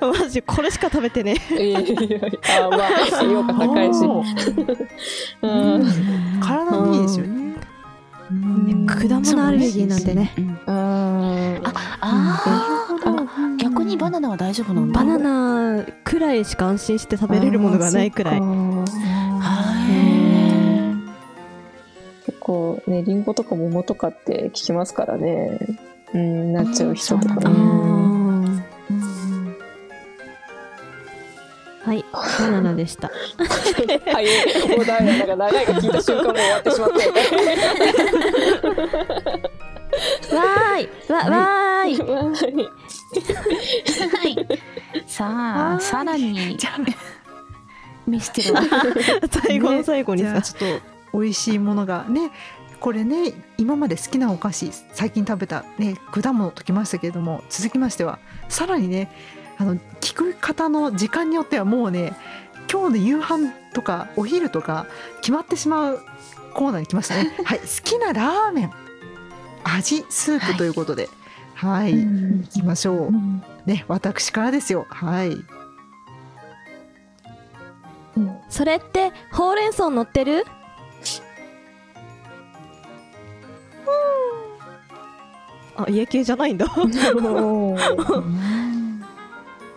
[0.00, 2.20] マジこれしか食べてねいやいやいや
[2.66, 4.04] あまあ栄養価高いし。
[5.42, 6.40] うん。
[6.40, 7.40] 体にいいですよね。
[8.86, 10.32] 果物アレルギーなんてね。
[10.36, 10.58] うん。
[10.66, 11.70] あー。
[12.00, 13.26] あ
[13.58, 15.00] 逆にバナナは大丈夫なんだ。
[15.00, 18.38] バナナくらいしか安心して食べれるものがないくらい。
[18.38, 18.84] あー
[19.92, 20.94] へ
[22.26, 25.58] 結構ねリンゴとか桃とかって聞きますからね。
[26.14, 27.40] うんなっちゃう人とかね。
[27.44, 28.00] ー
[31.82, 34.26] はいバナナでしたはい、
[34.68, 35.18] もうダメだ。
[35.18, 36.94] なんか長いが聞いた瞬間もう終わってしまって。
[40.34, 41.96] わーいわわーい
[44.08, 44.36] はい。
[45.06, 46.78] さあ、さらにじゃあ
[48.06, 48.56] ミステロ。
[49.46, 50.80] 最後の最後にさちょっ
[51.12, 52.30] と美味しいものがね
[52.80, 59.10] これね今まで好きなお菓子最近食べた、ね、果物ときましたけれども続きましてはさらにね
[59.58, 62.14] あの聞く方の時間によってはもうね
[62.72, 64.86] 今日の夕飯とかお昼とか
[65.20, 66.00] 決まってしまう
[66.54, 67.32] コーナーに来ましたね。
[67.44, 68.70] はい、好きなラーメン
[69.64, 71.08] 味スープということで、
[71.54, 73.12] はい、行きましょう。
[73.66, 74.86] ね、私からですよ。
[74.88, 75.36] はい。
[78.48, 80.44] それってほうれん草乗ってる？
[85.76, 86.66] あ家系じゃないんだ。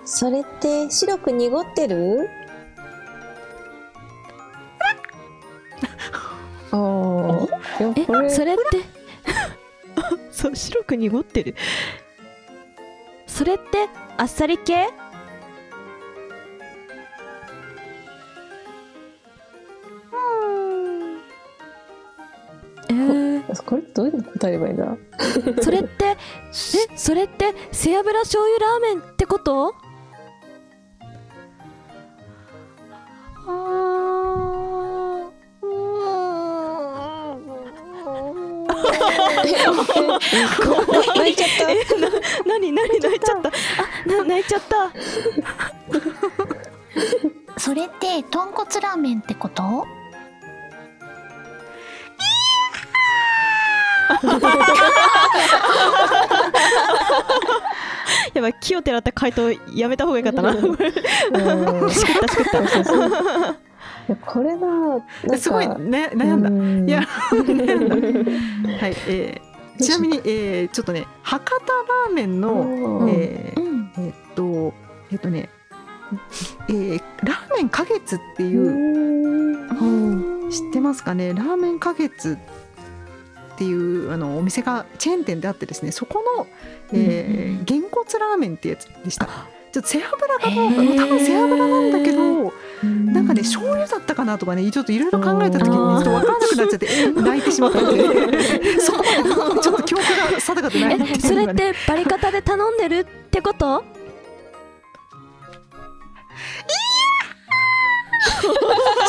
[0.06, 2.30] それって白く濁ってる？
[6.72, 7.48] あー。
[7.80, 8.82] いやえそれって？
[10.32, 11.56] そう白く濁ってる。
[13.28, 14.90] それってあっさり系？
[22.90, 23.33] えー、
[23.66, 24.98] これどういうの答えればいいんだ？
[25.62, 26.18] それって え
[26.96, 29.76] それって背脂醤油ラーメンってこと？
[41.16, 41.72] 泣いちゃった。
[41.72, 42.10] えな
[42.46, 43.52] 何何泣いちゃったあ
[44.18, 44.62] な泣いちゃっ
[47.56, 49.86] たそれって豚骨ラーメンってこと？
[58.34, 60.54] やばい気をてらった回答やめた方がよかったな。
[60.54, 60.76] しくうん。
[60.76, 60.78] っ
[61.90, 62.06] たし
[62.38, 62.60] くった
[64.06, 66.50] いやこれな、なんかすごい、ね、悩んだ。
[66.50, 66.90] うん。
[66.90, 67.36] いや は
[68.88, 73.10] い、えー、ちなみに、えー、ちょっとね博多ラーメンの、うん。
[73.10, 73.90] えーうん。
[73.98, 74.74] えーっと
[75.12, 75.48] えーっとね、
[76.70, 78.64] えー、ラーメン花月っていう
[80.48, 81.34] う知ってますかね？
[81.34, 82.38] ラーメン花月っ
[83.58, 86.48] ていうあのお店がチェーン店であってですねそこの、
[86.92, 87.84] えー、げん。
[87.84, 89.28] こつラーメンってやつでした。
[89.72, 98.04] ちょっと背脂かどうか多分背脂なんだけどなんかね醤油だったかなとかねちょっといろいろ考えた時にねちょっと分からなくなっちゃってえ 泣いてしまったんで。
[98.80, 103.84] そこまでちょっと記憶が定かでないえそれってバリカタで頼んでるってこと？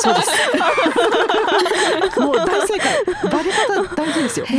[0.00, 0.20] そうで
[2.10, 2.20] す。
[2.20, 3.04] もう大正解。
[3.30, 4.46] バリ方大事ですよ。
[4.46, 4.52] は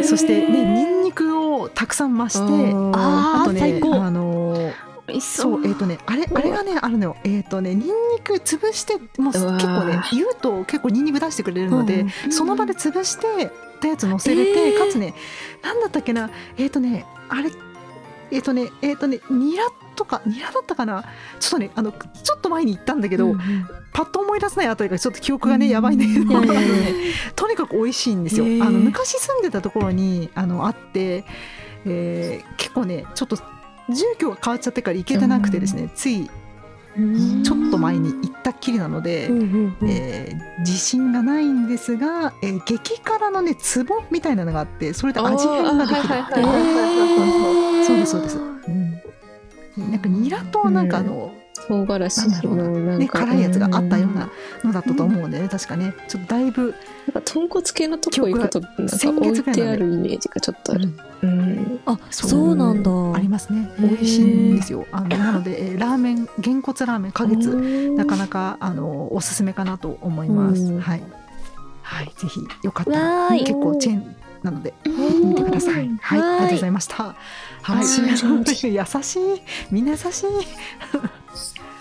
[0.00, 0.04] い。
[0.04, 2.40] そしてねニンニクをたくさん増して
[2.94, 4.72] あとねあのー
[5.20, 5.42] そ。
[5.42, 5.60] そう。
[5.60, 7.16] うえっ、とねあれあれがねあるのよ。
[7.24, 7.92] えっ、とねニンニ
[8.22, 14.78] ク潰してもう結構ね言うと結構ニンニク出してくれるので、その場で潰してたやつ乗せれて、えー。
[14.78, 15.14] かつね
[15.62, 16.30] なんだったっけな。
[16.56, 17.50] えっ、とねあれ
[18.30, 19.64] えっ、とねえっ、とねニラ
[19.96, 21.04] とかニラだったかな？
[21.38, 23.34] ちょっとねあのちょっと前に行ったんだけど、
[23.92, 25.98] パッと思い出せないあたりがちょっと記憶がねやばいん。
[25.98, 26.94] だけど、いやいやいや。
[27.36, 28.44] とにかく美味しいんですよ。
[28.64, 31.24] あの昔住んでたところにあのあって、
[31.84, 33.36] えー結構ねちょっと
[33.88, 36.30] 住居が変わっちゃってから行けてなくてですね、つい
[37.44, 46.04] ちょっと前に行ったっきりなので、えー自信がないんですが、えー激辛のね壺みたいなのがあってそれで味変ができる。
[47.84, 48.40] そうですそうです、う
[49.82, 51.32] ん、なんかニラとなんかあの、
[51.68, 54.30] 唐辛子のなんね、か、辛いやつがあったよううんな
[54.64, 55.94] のだったと思うんでね、確かね。
[56.08, 56.74] ちょっとだいぶ、
[57.06, 60.88] なんか豚骨系のとこ行くとなんか先置いてあるイメージがちょっとある。
[61.22, 61.80] うん。
[61.86, 62.90] あそうなんだ。
[63.14, 63.70] ありますね。
[63.78, 64.86] 美味しいんですよ。
[64.92, 67.48] あのなので、えーラーメンげんこつラーメン花月
[67.96, 70.80] なかななかあのおすすめかなと思います、うん。
[70.80, 71.02] はい。
[71.82, 75.74] はいぜひよかったら結構チェーンなので見てください。
[75.74, 77.14] はい、ありがとうございました。
[77.62, 79.84] はい、 優しい、みん。
[79.84, 80.26] な優しい。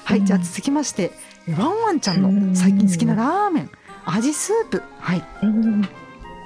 [0.10, 1.12] はい、じゃあ続きまして、
[1.56, 3.70] ワンワンちゃんの最近好きなラーメン、
[4.06, 4.82] 味スープ。
[4.98, 5.84] はい、うん。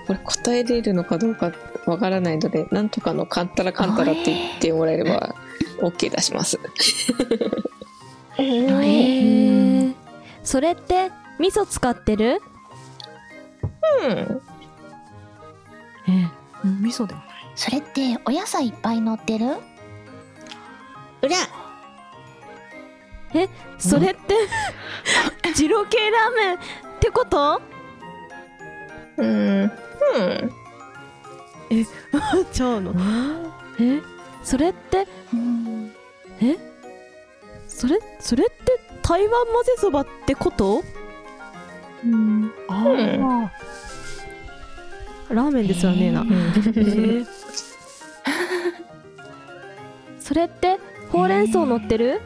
[0.05, 1.53] これ答えれるのかどうか
[1.85, 5.33] わからないので、なんとかのかんたらかんたらって言ってもらえれば
[5.79, 6.59] OK 出します。
[8.35, 9.93] へー。
[10.43, 12.41] それって味噌使ってる？
[14.03, 14.41] うん。
[16.09, 16.29] え
[16.65, 17.29] うん味噌でもない。
[17.55, 19.55] それってお野菜いっぱい乗ってる？
[21.21, 21.37] 裏
[23.77, 24.35] それって
[25.55, 26.57] 二郎系ラーメンっ
[26.99, 27.61] てこと？
[29.17, 29.61] うん。
[29.63, 29.71] うん。
[32.51, 32.93] ちゃうの。
[33.79, 34.01] え
[34.43, 35.07] それって？
[35.33, 35.91] うん。
[36.41, 36.57] え？
[37.67, 40.83] それそれって台湾混ぜそばってこと？
[42.05, 42.51] うん。
[42.67, 42.83] あ
[45.29, 46.31] ラーメンですよねえな、うん。
[46.31, 47.27] えー。
[50.19, 50.79] それって
[51.11, 52.21] ほうれん草乗ってる？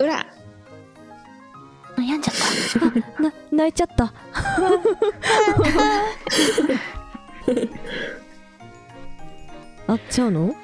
[0.00, 0.26] 裏。
[1.96, 3.22] 悩んじゃった。
[3.22, 4.12] な泣いちゃった。
[9.86, 10.54] あ違うの？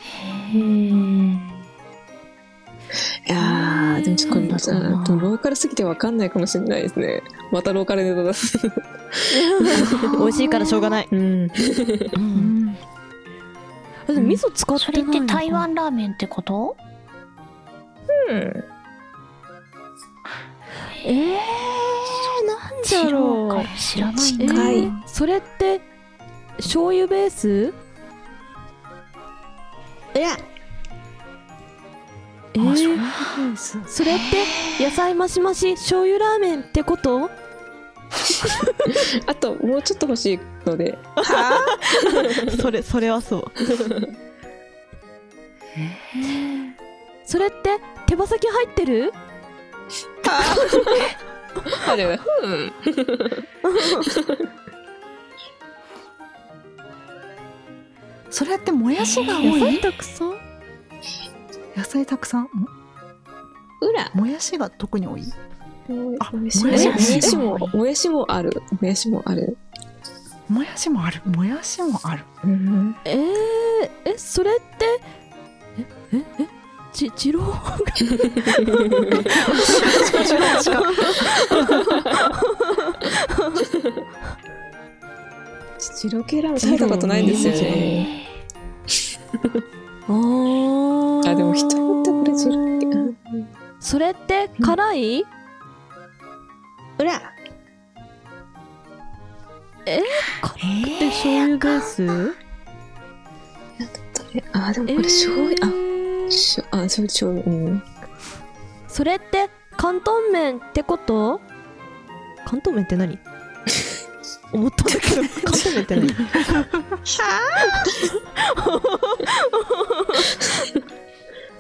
[3.29, 4.33] いやー、でもちょっ
[5.05, 7.23] とローカルすぎてわかんないかもしれないですね。
[7.51, 8.59] またローカルネタ出す。
[10.19, 11.19] 美味しいからしょうがない、うん。
[11.19, 12.77] うん、
[14.09, 15.27] あでも味噌使ってそれっないの？
[15.27, 16.77] かて台湾ラーメンってこと？
[18.31, 18.65] うん。
[21.09, 23.49] えー、なんじゃろう。
[23.65, 25.81] か知らないえー、それって
[26.57, 27.73] 醤油ベース？
[30.15, 30.37] 裏えあ、
[32.55, 33.79] 醤ー、油ベース。
[33.87, 34.19] それっ
[34.79, 37.31] て野菜増し増し醤油ラーメンってこと？
[39.27, 40.97] あと、もうちょっと欲しいので。
[42.61, 43.45] それそれはそう。
[47.25, 49.13] それって手羽先入ってる？
[51.89, 52.73] あ、でもね、うん。
[58.31, 59.81] それってもやしが多野菜い。
[59.81, 60.35] たくさん？
[61.77, 62.69] 野菜たくさん、も
[63.81, 64.11] 裏。
[64.15, 65.23] もやしが特に多い？
[66.21, 68.63] あもやしもやしももやしも、もやしもある。
[68.81, 69.57] もやしもある。
[70.49, 71.23] もやしもある。
[71.25, 72.25] もやしもある。
[72.45, 72.97] うん。
[73.05, 73.25] えー、
[74.05, 75.01] えそれって？
[75.79, 76.56] えええ？
[76.97, 77.41] ち二郎
[85.79, 88.27] 白系ラーメン食べたことないんですよね。
[90.09, 92.87] あーあ、でも人によってこれ白系。
[92.87, 92.89] う
[93.37, 93.47] ん
[93.79, 95.27] それって辛い、
[96.99, 97.21] 裏。
[97.21, 97.23] 辛
[100.43, 100.55] く
[100.99, 102.35] て醤油ベース？
[104.53, 105.71] あ、でもこれ醤油、あ、
[106.71, 107.83] あ、そう醤油、うん。
[108.89, 111.41] それって広東麺ってこと？
[112.47, 113.19] 広東麺って何？
[114.53, 116.09] 思ったんだけど広東麺って何？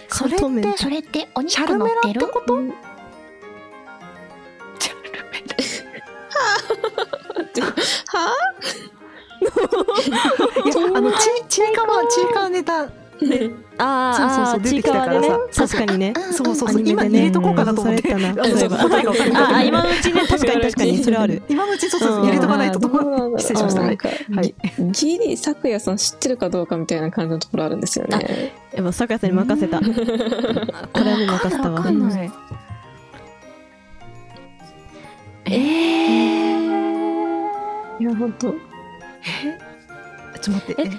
[0.09, 0.79] それっ広東麺て？
[0.79, 2.59] それってお肉ルメラって乗ってること？
[4.79, 5.17] チャルメラ。
[8.09, 8.31] は
[10.65, 12.89] いやあのちちいかわちいかわネタ
[13.79, 15.39] あーあーそうそうそう出てきたからさ。
[15.55, 16.15] 確かにね。
[16.33, 16.91] そうそうそうね。
[16.91, 18.13] 今入れとこうかなと思って。
[18.13, 21.03] うあ今のうちね 確かに確かに。
[21.03, 21.43] それはある。
[21.49, 23.81] 今のうちちょっと入れとかないとと思って失礼しました。
[23.81, 23.89] はい。
[23.89, 24.55] なんか、はい。
[24.93, 28.53] ギリ咲夜さん知ってるかどうかみたいな感じのところあるんですよね。
[28.75, 32.31] やっぱ咲夜さんに任せたこれはもう任せたわわかんない
[35.49, 35.55] えー、
[38.01, 39.66] いや本当え
[40.47, 40.83] ちょっと待って。
[40.83, 40.91] え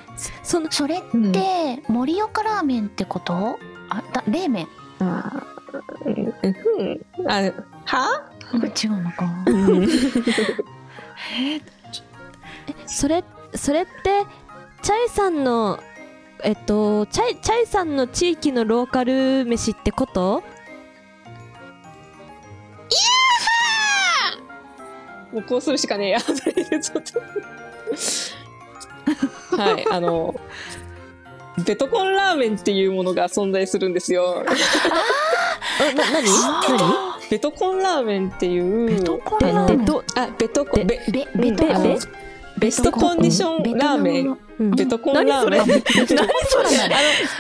[0.43, 3.57] そのそれって盛岡ラーメンってこと？
[3.89, 4.67] あだ冷麺？
[4.99, 6.15] あーうん
[6.79, 7.53] うんあ
[7.85, 8.29] は？
[8.53, 9.25] 違うのか。
[9.45, 9.83] うん。
[9.83, 11.61] え
[12.85, 13.23] それ
[13.55, 14.25] それって
[14.81, 15.79] チャイさんの
[16.43, 20.43] えっとチャイチャイさんの地域のローカル飯ってこと？
[25.31, 26.19] もうこうするしかねえや。
[26.23, 27.21] ちょっと
[29.55, 30.39] はいあの
[31.65, 34.43] ベトコンラーメンっていうものが存在するんですよ。
[35.79, 39.77] あな何何ベトコンラーメンっていうベトコンでラーメン。
[39.79, 41.99] でどあベトコンベべうんベトコン
[42.59, 44.27] ベストコンディションラーメン。
[44.29, 44.37] うん
[44.71, 45.61] ベトコンラーメン。
[45.67, 46.17] 何それ？
[46.17, 46.95] あの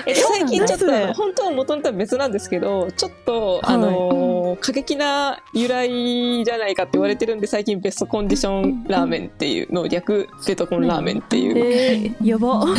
[0.05, 12.65] え最近ちょっと本当は元々は別なんですけどちょっと、あのー過激な由来じゃないかって言われてるんで最近ベストコンディションラーメンっていうのを略ベトコンラーメンっていう、えー、やば。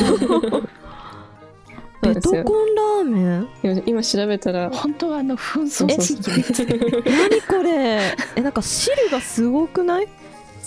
[2.01, 3.49] ベトコンラーメン？
[3.63, 4.71] 今今調べたら。
[4.71, 6.31] 本当はあの紛争地域。
[7.11, 8.01] 何これ？
[8.37, 10.09] えなんか汁がすごくない？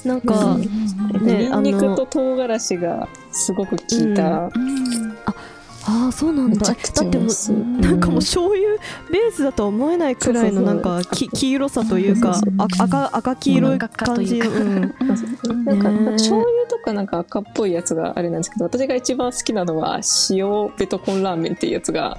[0.06, 0.62] なんか、うん
[1.26, 5.18] ねニンニクと唐辛子がすごく効いた、うん。
[5.84, 6.68] ああそうなんだ。
[6.68, 6.76] だっ
[7.10, 7.30] ても
[7.80, 8.78] なんかもう醤油
[9.12, 14.40] ベースだとは思えないくらいのなんかき黄色さというかそうそうあ赤赤黄色い感じ。
[14.40, 20.00] なんか醤油とかなんか赤っぽいやつがあれなんですけど私が一番好きなのは
[20.30, 22.18] 塩ベトコンラーメンっていうやつが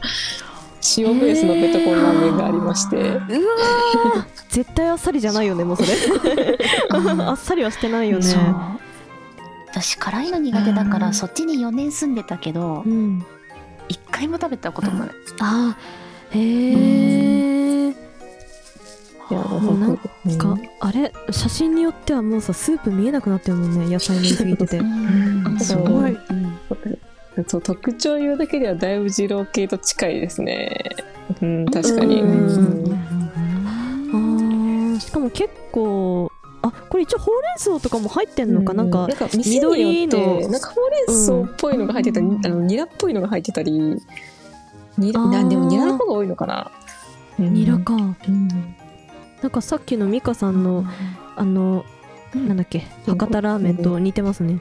[0.96, 4.24] 塩ベースのベトコンラーメンがありまして、うわー。
[4.48, 5.88] 絶対あっさりじゃないよねもうそれ。
[6.90, 8.24] あっさりはしてないよね。
[9.70, 11.00] 私辛いの苦手だかうん。
[11.00, 13.24] らそっちに4年住んでたけどうん。
[13.88, 15.10] 一回も食べたこともない。
[15.40, 16.38] あー。
[16.38, 20.38] へえいやもうなんうん。
[20.38, 21.12] かあれ？
[21.30, 24.78] 写真によってはもうさスープ見えなくなってるもんね野菜のりすぎてて。
[24.78, 25.58] うん。
[25.58, 26.18] すごい
[27.48, 30.84] そう特徴言うだけではだいぶ二郎系と近いですね。
[31.40, 32.20] うん、確かに。
[32.20, 32.30] うん。
[32.30, 32.92] うん。
[34.12, 36.30] あーしかも結構
[36.60, 40.40] あこれ一応ほうれん草とかも入ってんのか、なんかなんか緑の。
[40.48, 43.72] なんかほうれん草っぽいのが入ってたり、あのニラっぽいのが入ってたり、
[44.98, 46.70] ニラなんでもニラの方が多いのかな。
[47.38, 47.54] うん。
[47.54, 48.48] ニラか、うん。
[49.40, 50.84] なんかさっきのミカさんの
[51.34, 51.84] あの、
[52.34, 52.86] なんだっけ？
[53.06, 54.60] 博多ラーメンと似てますね、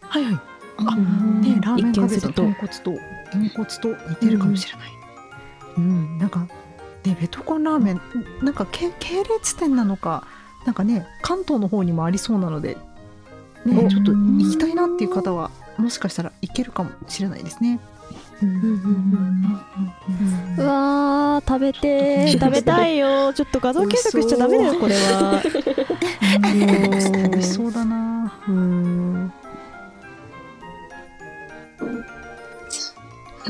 [0.00, 0.40] はいはい
[0.78, 2.90] あねラーメン一見カレーとすると豚骨と
[3.32, 4.90] 豚骨と似てるかもしれない。
[5.76, 6.46] うん、なんか
[7.04, 8.00] ねベトコンラーメン
[8.42, 10.26] なんか系系列店なのか
[10.64, 12.76] なんかね関東の方にもありそうなので
[13.64, 17.78] ねおちょっと行きたいなっていう方はもしかしたら行けるかもしれないですね。
[18.42, 18.48] うん。
[18.48, 18.64] うん。
[18.64, 22.38] うんうわー食べてー。
[22.38, 23.32] 食べたいよ。
[23.32, 25.40] ちょっと画像検索しちゃダメだよこれは。
[26.52, 28.32] 美味しそうだな。
[28.48, 29.32] うん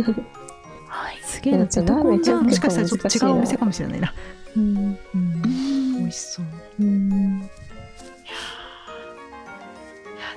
[0.03, 1.19] はい。
[1.23, 4.15] すげえなじゃあベトコンラーメンもしかしたらちょっと違うお店かもしれないな。
[4.57, 4.99] うん。
[5.99, 6.47] 美味しそう。
[6.81, 7.41] うん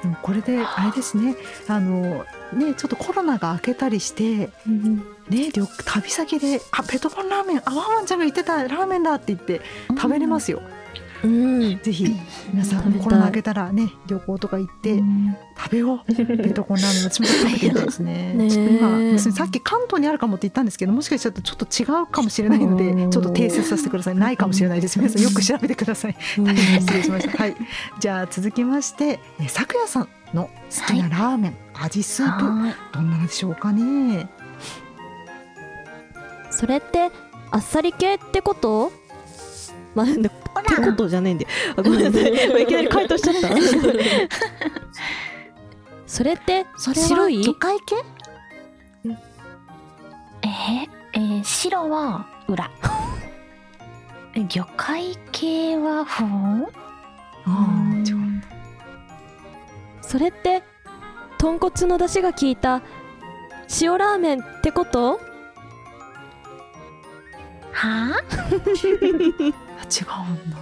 [0.02, 0.86] でもこれであ。
[0.86, 1.36] れですね。
[1.68, 4.50] あのねちょっとコロナが明けたりして
[5.30, 10.81] ね旅旅先で「あベトコンラーメンあワンワンちゃんが言ってたラーメンだ」って言って食べれますよ、うん
[11.84, 12.16] ぜひ
[12.52, 15.04] 皆さんコロナ明けたらね旅行とか行って
[15.56, 16.14] 食べよう。
[16.14, 18.34] ベトコンラーメン私も食べてみたいですね。
[18.38, 18.50] ねえ。
[18.50, 24.16] ちょっと今さっき関東にあるかもって言ったんですけどもしかしたらちょっと違うかもしれないのでうんちょっと訂正させてください。
[24.16, 24.98] ないかもしれないです。
[25.00, 26.16] 皆さんよく調べてください。
[26.40, 27.38] 大変失礼しました。
[27.38, 27.56] はい。
[28.00, 30.50] じゃあ続きまして、えさくやさんの
[30.88, 32.76] 好きなラーメン、味スープはい。
[32.94, 34.28] どんなのでしょうかね？
[36.50, 37.12] それって
[37.52, 38.92] あっさり系ってこと？
[39.96, 40.30] まあ、って
[40.82, 41.46] ことじゃないんで。
[41.76, 42.64] あごめんなさい。
[42.64, 43.50] いきなり回答しちゃった。
[46.08, 47.42] それってそれは白い？
[47.44, 47.96] 魚介系？
[50.44, 52.70] えーえー白は裏。
[54.34, 56.64] え魚介系はふん。
[56.64, 56.68] あ
[57.48, 58.16] あ、違う。
[60.02, 60.64] それって
[61.38, 62.82] 豚骨の出汁が効いた
[63.82, 65.20] 塩ラーメンってこと？
[67.72, 68.22] はああ？
[69.92, 70.58] 違うんだ。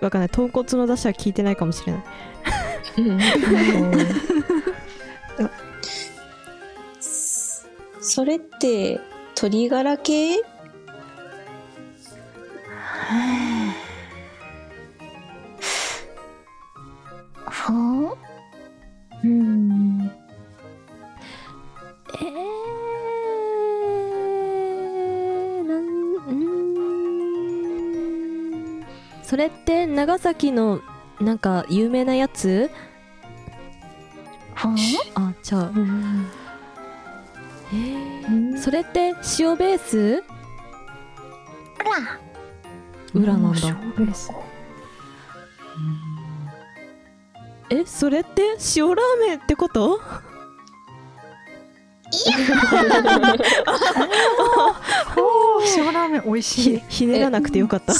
[0.00, 0.28] わかんない。
[0.30, 2.02] 豚骨の出汁は効いてないかもしれない。
[5.40, 5.50] あ
[8.00, 9.00] それって
[9.36, 10.36] 鶏ガラ系？
[17.48, 18.12] ふん。
[19.22, 19.59] うん
[29.40, 30.80] れって長崎の
[31.20, 32.70] なんか有名なやつ？
[34.54, 34.76] ふん
[35.14, 35.72] あじゃあ。
[37.72, 40.22] えー、それって塩ベース？
[40.22, 40.26] ほ
[41.84, 42.18] ら
[43.14, 43.60] 裏なんだ。
[43.60, 43.66] 小
[43.98, 44.30] ベース。
[47.70, 48.96] えそれって塩ラー
[49.28, 50.00] メンってこと？
[55.16, 56.82] おー塩ラーメン美味しひい。
[56.88, 57.94] ひねらなくてよかった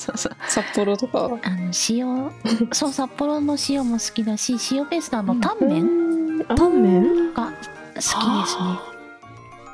[0.00, 0.32] そうそう。
[0.48, 1.28] 札幌とか。
[1.42, 2.30] あの塩
[2.72, 6.44] そう札幌の塩も好きだし塩ベースのあのタンメン？
[6.56, 7.34] タンメン？
[7.34, 8.14] が好きですね。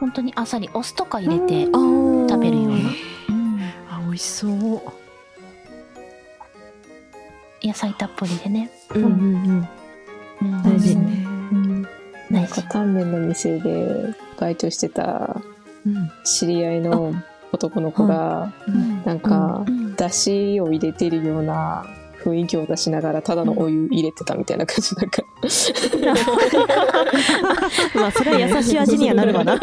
[0.00, 2.76] 本当にあっさりお酢とか入れて食べるような、
[3.30, 3.60] うん、
[3.90, 4.82] あ美味しそう。
[7.66, 9.68] 野菜たっぷりでね、うんうんうん。
[10.42, 10.96] うん、大事。
[10.96, 11.82] ねうん。
[12.30, 15.40] なんかタンメンの店でバイトしてた
[15.86, 16.10] うん。
[16.24, 17.14] 知り合いの
[17.52, 19.02] 男の子が、うん。
[19.04, 21.86] なんかう、んだしを入れてるような
[22.22, 25.22] 雰囲気を出しながら、ただのお湯入れてたみたいな感じ、なんか、
[27.94, 29.56] まあそれは優しい味にはなるわな。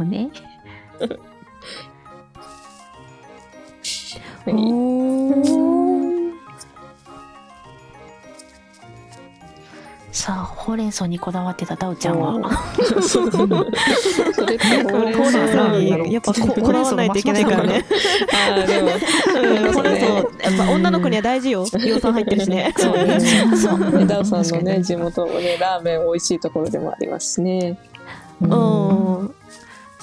[0.00, 0.30] あね。
[5.44, 5.71] そう
[10.12, 12.32] さあほうれん草にこだわってたダウちゃんは？
[12.34, 12.42] ほう
[15.04, 17.84] れんほう草れん草にやっぱここだわらないといけないからね。
[18.30, 18.90] ああ、でも、う
[19.70, 20.24] んほうれん草やっ
[20.58, 21.64] ぱ女の子には大事よ。
[21.64, 22.74] 葉酸入ってるしね。
[22.76, 23.18] そうね。
[23.56, 24.04] そうね。
[24.04, 27.78] ダウさんのね、地元もね、ラーメン美味しいところでもありますしね。
[28.42, 29.34] うん。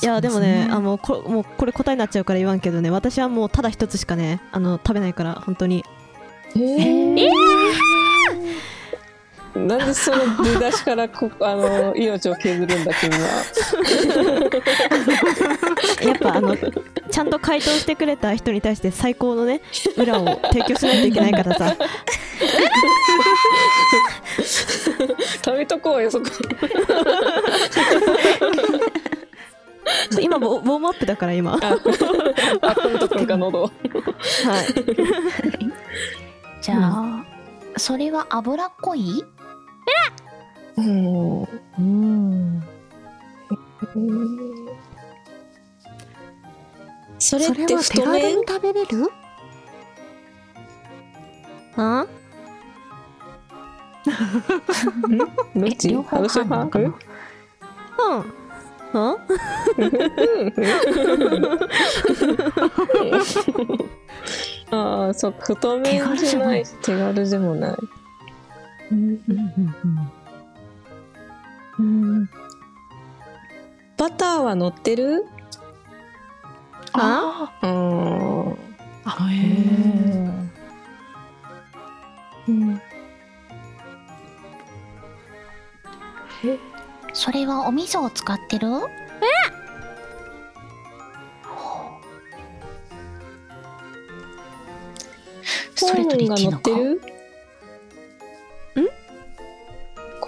[0.02, 0.72] いやでもねね。
[0.72, 2.90] あのこもうこれ答えになっちゃうから言わんけどね。
[2.90, 5.86] 私はもうただ一つしかねあの食べないから本当に。
[6.56, 7.30] えー
[9.56, 13.20] なんでその出だしからこ あの命を削るんだ君は。
[16.08, 19.62] やっぱあのちゃんと回答してくれた人に対して最高のね
[19.98, 21.76] 裏を提供しないといけないからさ
[25.44, 26.28] 食べとこうよそこ。
[30.22, 31.76] 今ウォウォームアップだから今はいあ、
[32.62, 33.72] あこんとくんか喉。
[36.62, 37.26] じゃあ、
[37.78, 39.24] それは脂っこい？
[40.78, 41.44] うん。
[41.44, 42.64] うん
[47.22, 48.22] それって太麺？
[48.22, 49.12] 軽に食べれる
[51.76, 52.06] あ？
[55.10, 55.26] ど
[55.66, 55.88] っち？
[55.90, 56.70] え両方半
[58.04, 58.24] うん。
[58.94, 59.16] あ
[64.72, 66.64] ああ、そう、太麺じゃない。
[66.82, 67.76] 手軽でもない。
[68.92, 68.96] う
[71.82, 72.30] ん
[73.98, 75.26] バターは乗ってる？
[76.94, 77.52] あ。
[77.62, 78.54] うん。
[78.54, 78.56] ー
[79.06, 79.30] あ
[86.44, 86.58] へえ。
[87.14, 88.68] それはお味噌を使ってる？
[95.76, 97.09] ストレートコーンがでいいのか？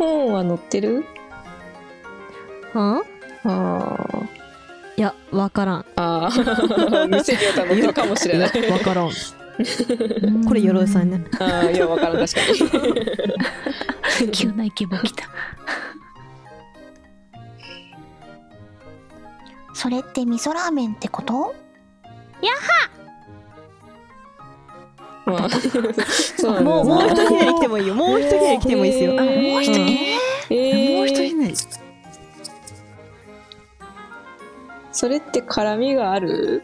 [0.01, 1.05] コーンは乗ってる？
[2.73, 3.03] あ
[3.43, 4.23] あ
[4.97, 5.83] いやわからんあ。
[5.95, 6.31] ああ。
[7.07, 8.71] 店によっては乗ってるかもしれない。
[8.71, 9.11] わからん
[10.47, 12.39] これ鎧さんねああ、いや、わからん、確か
[14.25, 14.31] に。
[14.33, 15.25] 急なイケボ来た
[19.75, 21.53] それって味噌ラーメンってこと？
[25.31, 25.49] まあ、
[26.37, 27.95] そうもうもう一ひねり来てもいいよ。
[27.95, 29.15] もう一ひねり来てもいいですよ。
[29.19, 29.51] あえー。
[29.53, 30.09] もう一人、うんえ
[30.49, 30.97] えー。
[30.97, 31.53] もう一人ね
[34.91, 36.63] それって辛みがある？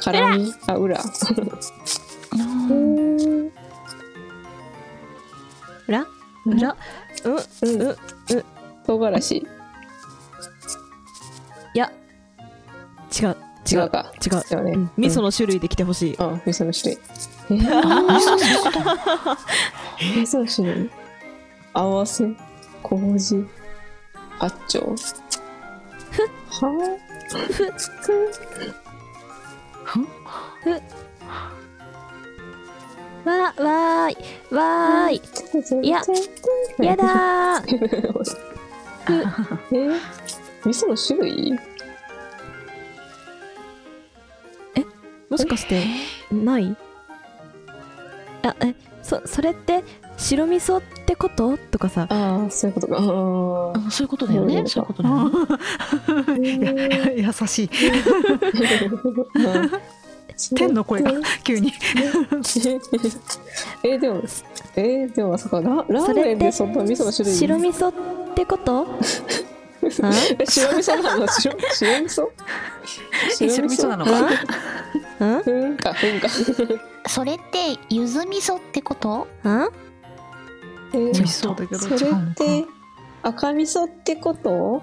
[0.00, 0.54] 辛み？
[0.66, 0.98] あ、裏。
[5.88, 6.06] 裏？
[6.46, 6.76] 裏？
[7.24, 7.32] うん。
[7.34, 7.88] うん。
[7.88, 7.96] うん。
[8.86, 9.36] 唐辛子。
[9.36, 9.46] い
[11.74, 11.92] や。
[13.20, 13.36] 違う。
[13.70, 13.88] 違う。
[13.90, 14.12] か。
[14.24, 14.42] 違う。
[14.48, 14.72] だよね。
[14.72, 14.90] うん。
[14.96, 16.14] 味噌の種類で来てほしい。
[16.14, 16.24] うん。
[16.24, 17.02] あ、味噌の種類。
[17.50, 18.54] えー、あ味噌そうい？
[18.54, 18.80] うこと
[19.98, 20.90] 味噌の種類
[21.74, 22.24] 合わせ
[22.82, 23.44] 麹
[24.38, 24.94] あっちょ
[26.48, 26.68] は
[33.24, 34.16] わわーい
[34.54, 35.12] わー
[35.82, 36.02] いいや
[36.78, 37.66] やだえ
[40.64, 41.52] 味噌の種類
[44.76, 44.84] え
[45.30, 45.84] もしかして
[46.32, 46.76] ない
[48.42, 49.82] あえそそれって
[50.16, 51.56] 白味噌ってこと？
[51.70, 52.06] とかさ。
[52.10, 52.96] ああ、そういうことか。
[52.98, 53.00] あ
[53.90, 54.64] そういうことだよね。
[54.66, 55.28] そういうことだよ
[56.38, 57.14] ね。
[57.16, 57.70] 優しい。
[57.70, 57.70] う
[59.66, 59.70] ん
[60.56, 61.12] 天の声が
[61.44, 61.72] 急に。
[63.84, 64.22] えでも
[64.76, 67.34] えでもあそこララーメンでそんな味噌の種類？
[67.36, 68.86] 白味噌ってこと？
[69.82, 69.90] え
[70.46, 71.26] 白味噌なの？
[71.28, 72.28] 白白味噌？
[73.40, 74.10] え白味噌なのか？
[74.20, 74.24] う
[75.24, 75.42] ん？
[75.42, 76.28] ふんかふんか。
[77.06, 79.26] それってゆず味噌ってこと？
[79.44, 79.68] うん？
[80.94, 82.00] え美味しそうだけどそれっ
[82.34, 82.64] て
[83.22, 84.82] 赤味噌ってこと？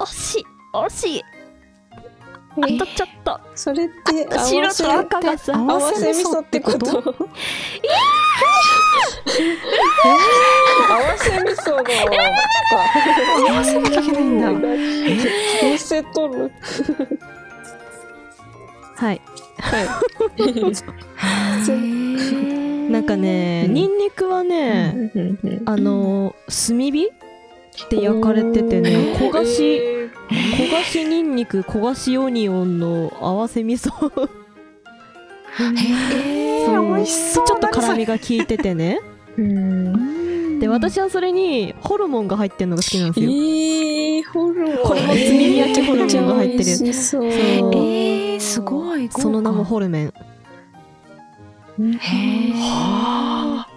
[0.00, 1.22] 惜しい惜しい。
[2.60, 6.88] あとちょっとそれって合白と赤がさ合合わせ味噌ってこと？
[6.88, 7.04] 合わ
[11.16, 11.76] せ味噌の
[13.48, 16.50] 合わせなきゃいけないんだ見せとる
[18.98, 19.20] はい。
[19.58, 19.88] はい。
[22.90, 25.12] なんかねニンニクはね
[25.66, 26.92] あの炭火
[27.90, 29.80] で焼かれててね焦がし
[30.30, 33.90] 焦がしニンニク焦がしオニオンの合わせ味噌。
[35.60, 36.74] えそう。
[36.74, 37.46] ー、美味しそう。
[37.46, 39.00] ちょっと辛何みが効いててね。
[39.36, 39.92] うん
[40.58, 43.30] で私はそれにホルモンが入ってるのが好きなんですよ。
[43.30, 44.78] いいホルモン。
[44.84, 46.64] これも炭火焼きホルモンが入ってる。
[46.64, 47.24] 美味しそう。
[47.26, 49.08] えー、すごい。
[49.10, 50.06] その名もホルメン。
[50.06, 52.52] へー。
[52.54, 53.68] はあ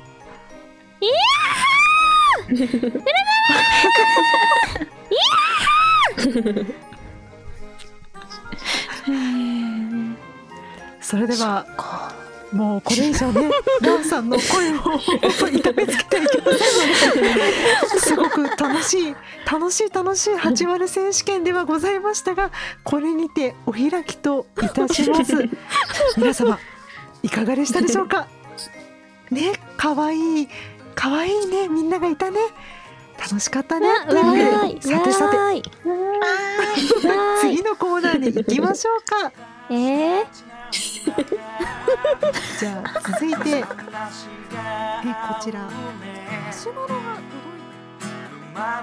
[11.02, 11.66] それでは
[12.52, 13.50] もうこれ以上ね
[13.82, 15.00] ランさんの声を
[15.50, 17.34] 痛めつけてはいけませんの
[17.94, 19.16] ですごく楽しい
[19.50, 22.52] 楽しい楽しい八割選手権ではございましたが
[22.84, 25.34] これにてお開きといたします。
[26.18, 26.60] 皆様
[27.24, 28.28] いかがでしたでしょうか？
[29.30, 30.50] ね可愛い
[30.94, 32.40] 可愛いねみんながいたね。
[33.18, 33.88] 楽しかったね。
[34.82, 35.62] さてさて。
[37.40, 39.32] 次のコーナーに行きましょうか。
[39.70, 40.26] えー、
[40.72, 43.68] じゃあ続いてえこ
[45.42, 45.68] ちら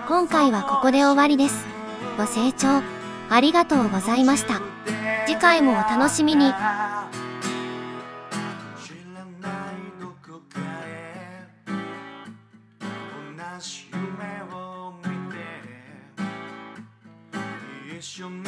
[0.06, 1.66] 今回はここで終わりです。
[2.16, 2.82] ご清聴
[3.30, 4.60] ありがとうございました。
[5.26, 6.52] 次回もお楽しみに。
[17.98, 18.47] 一緒に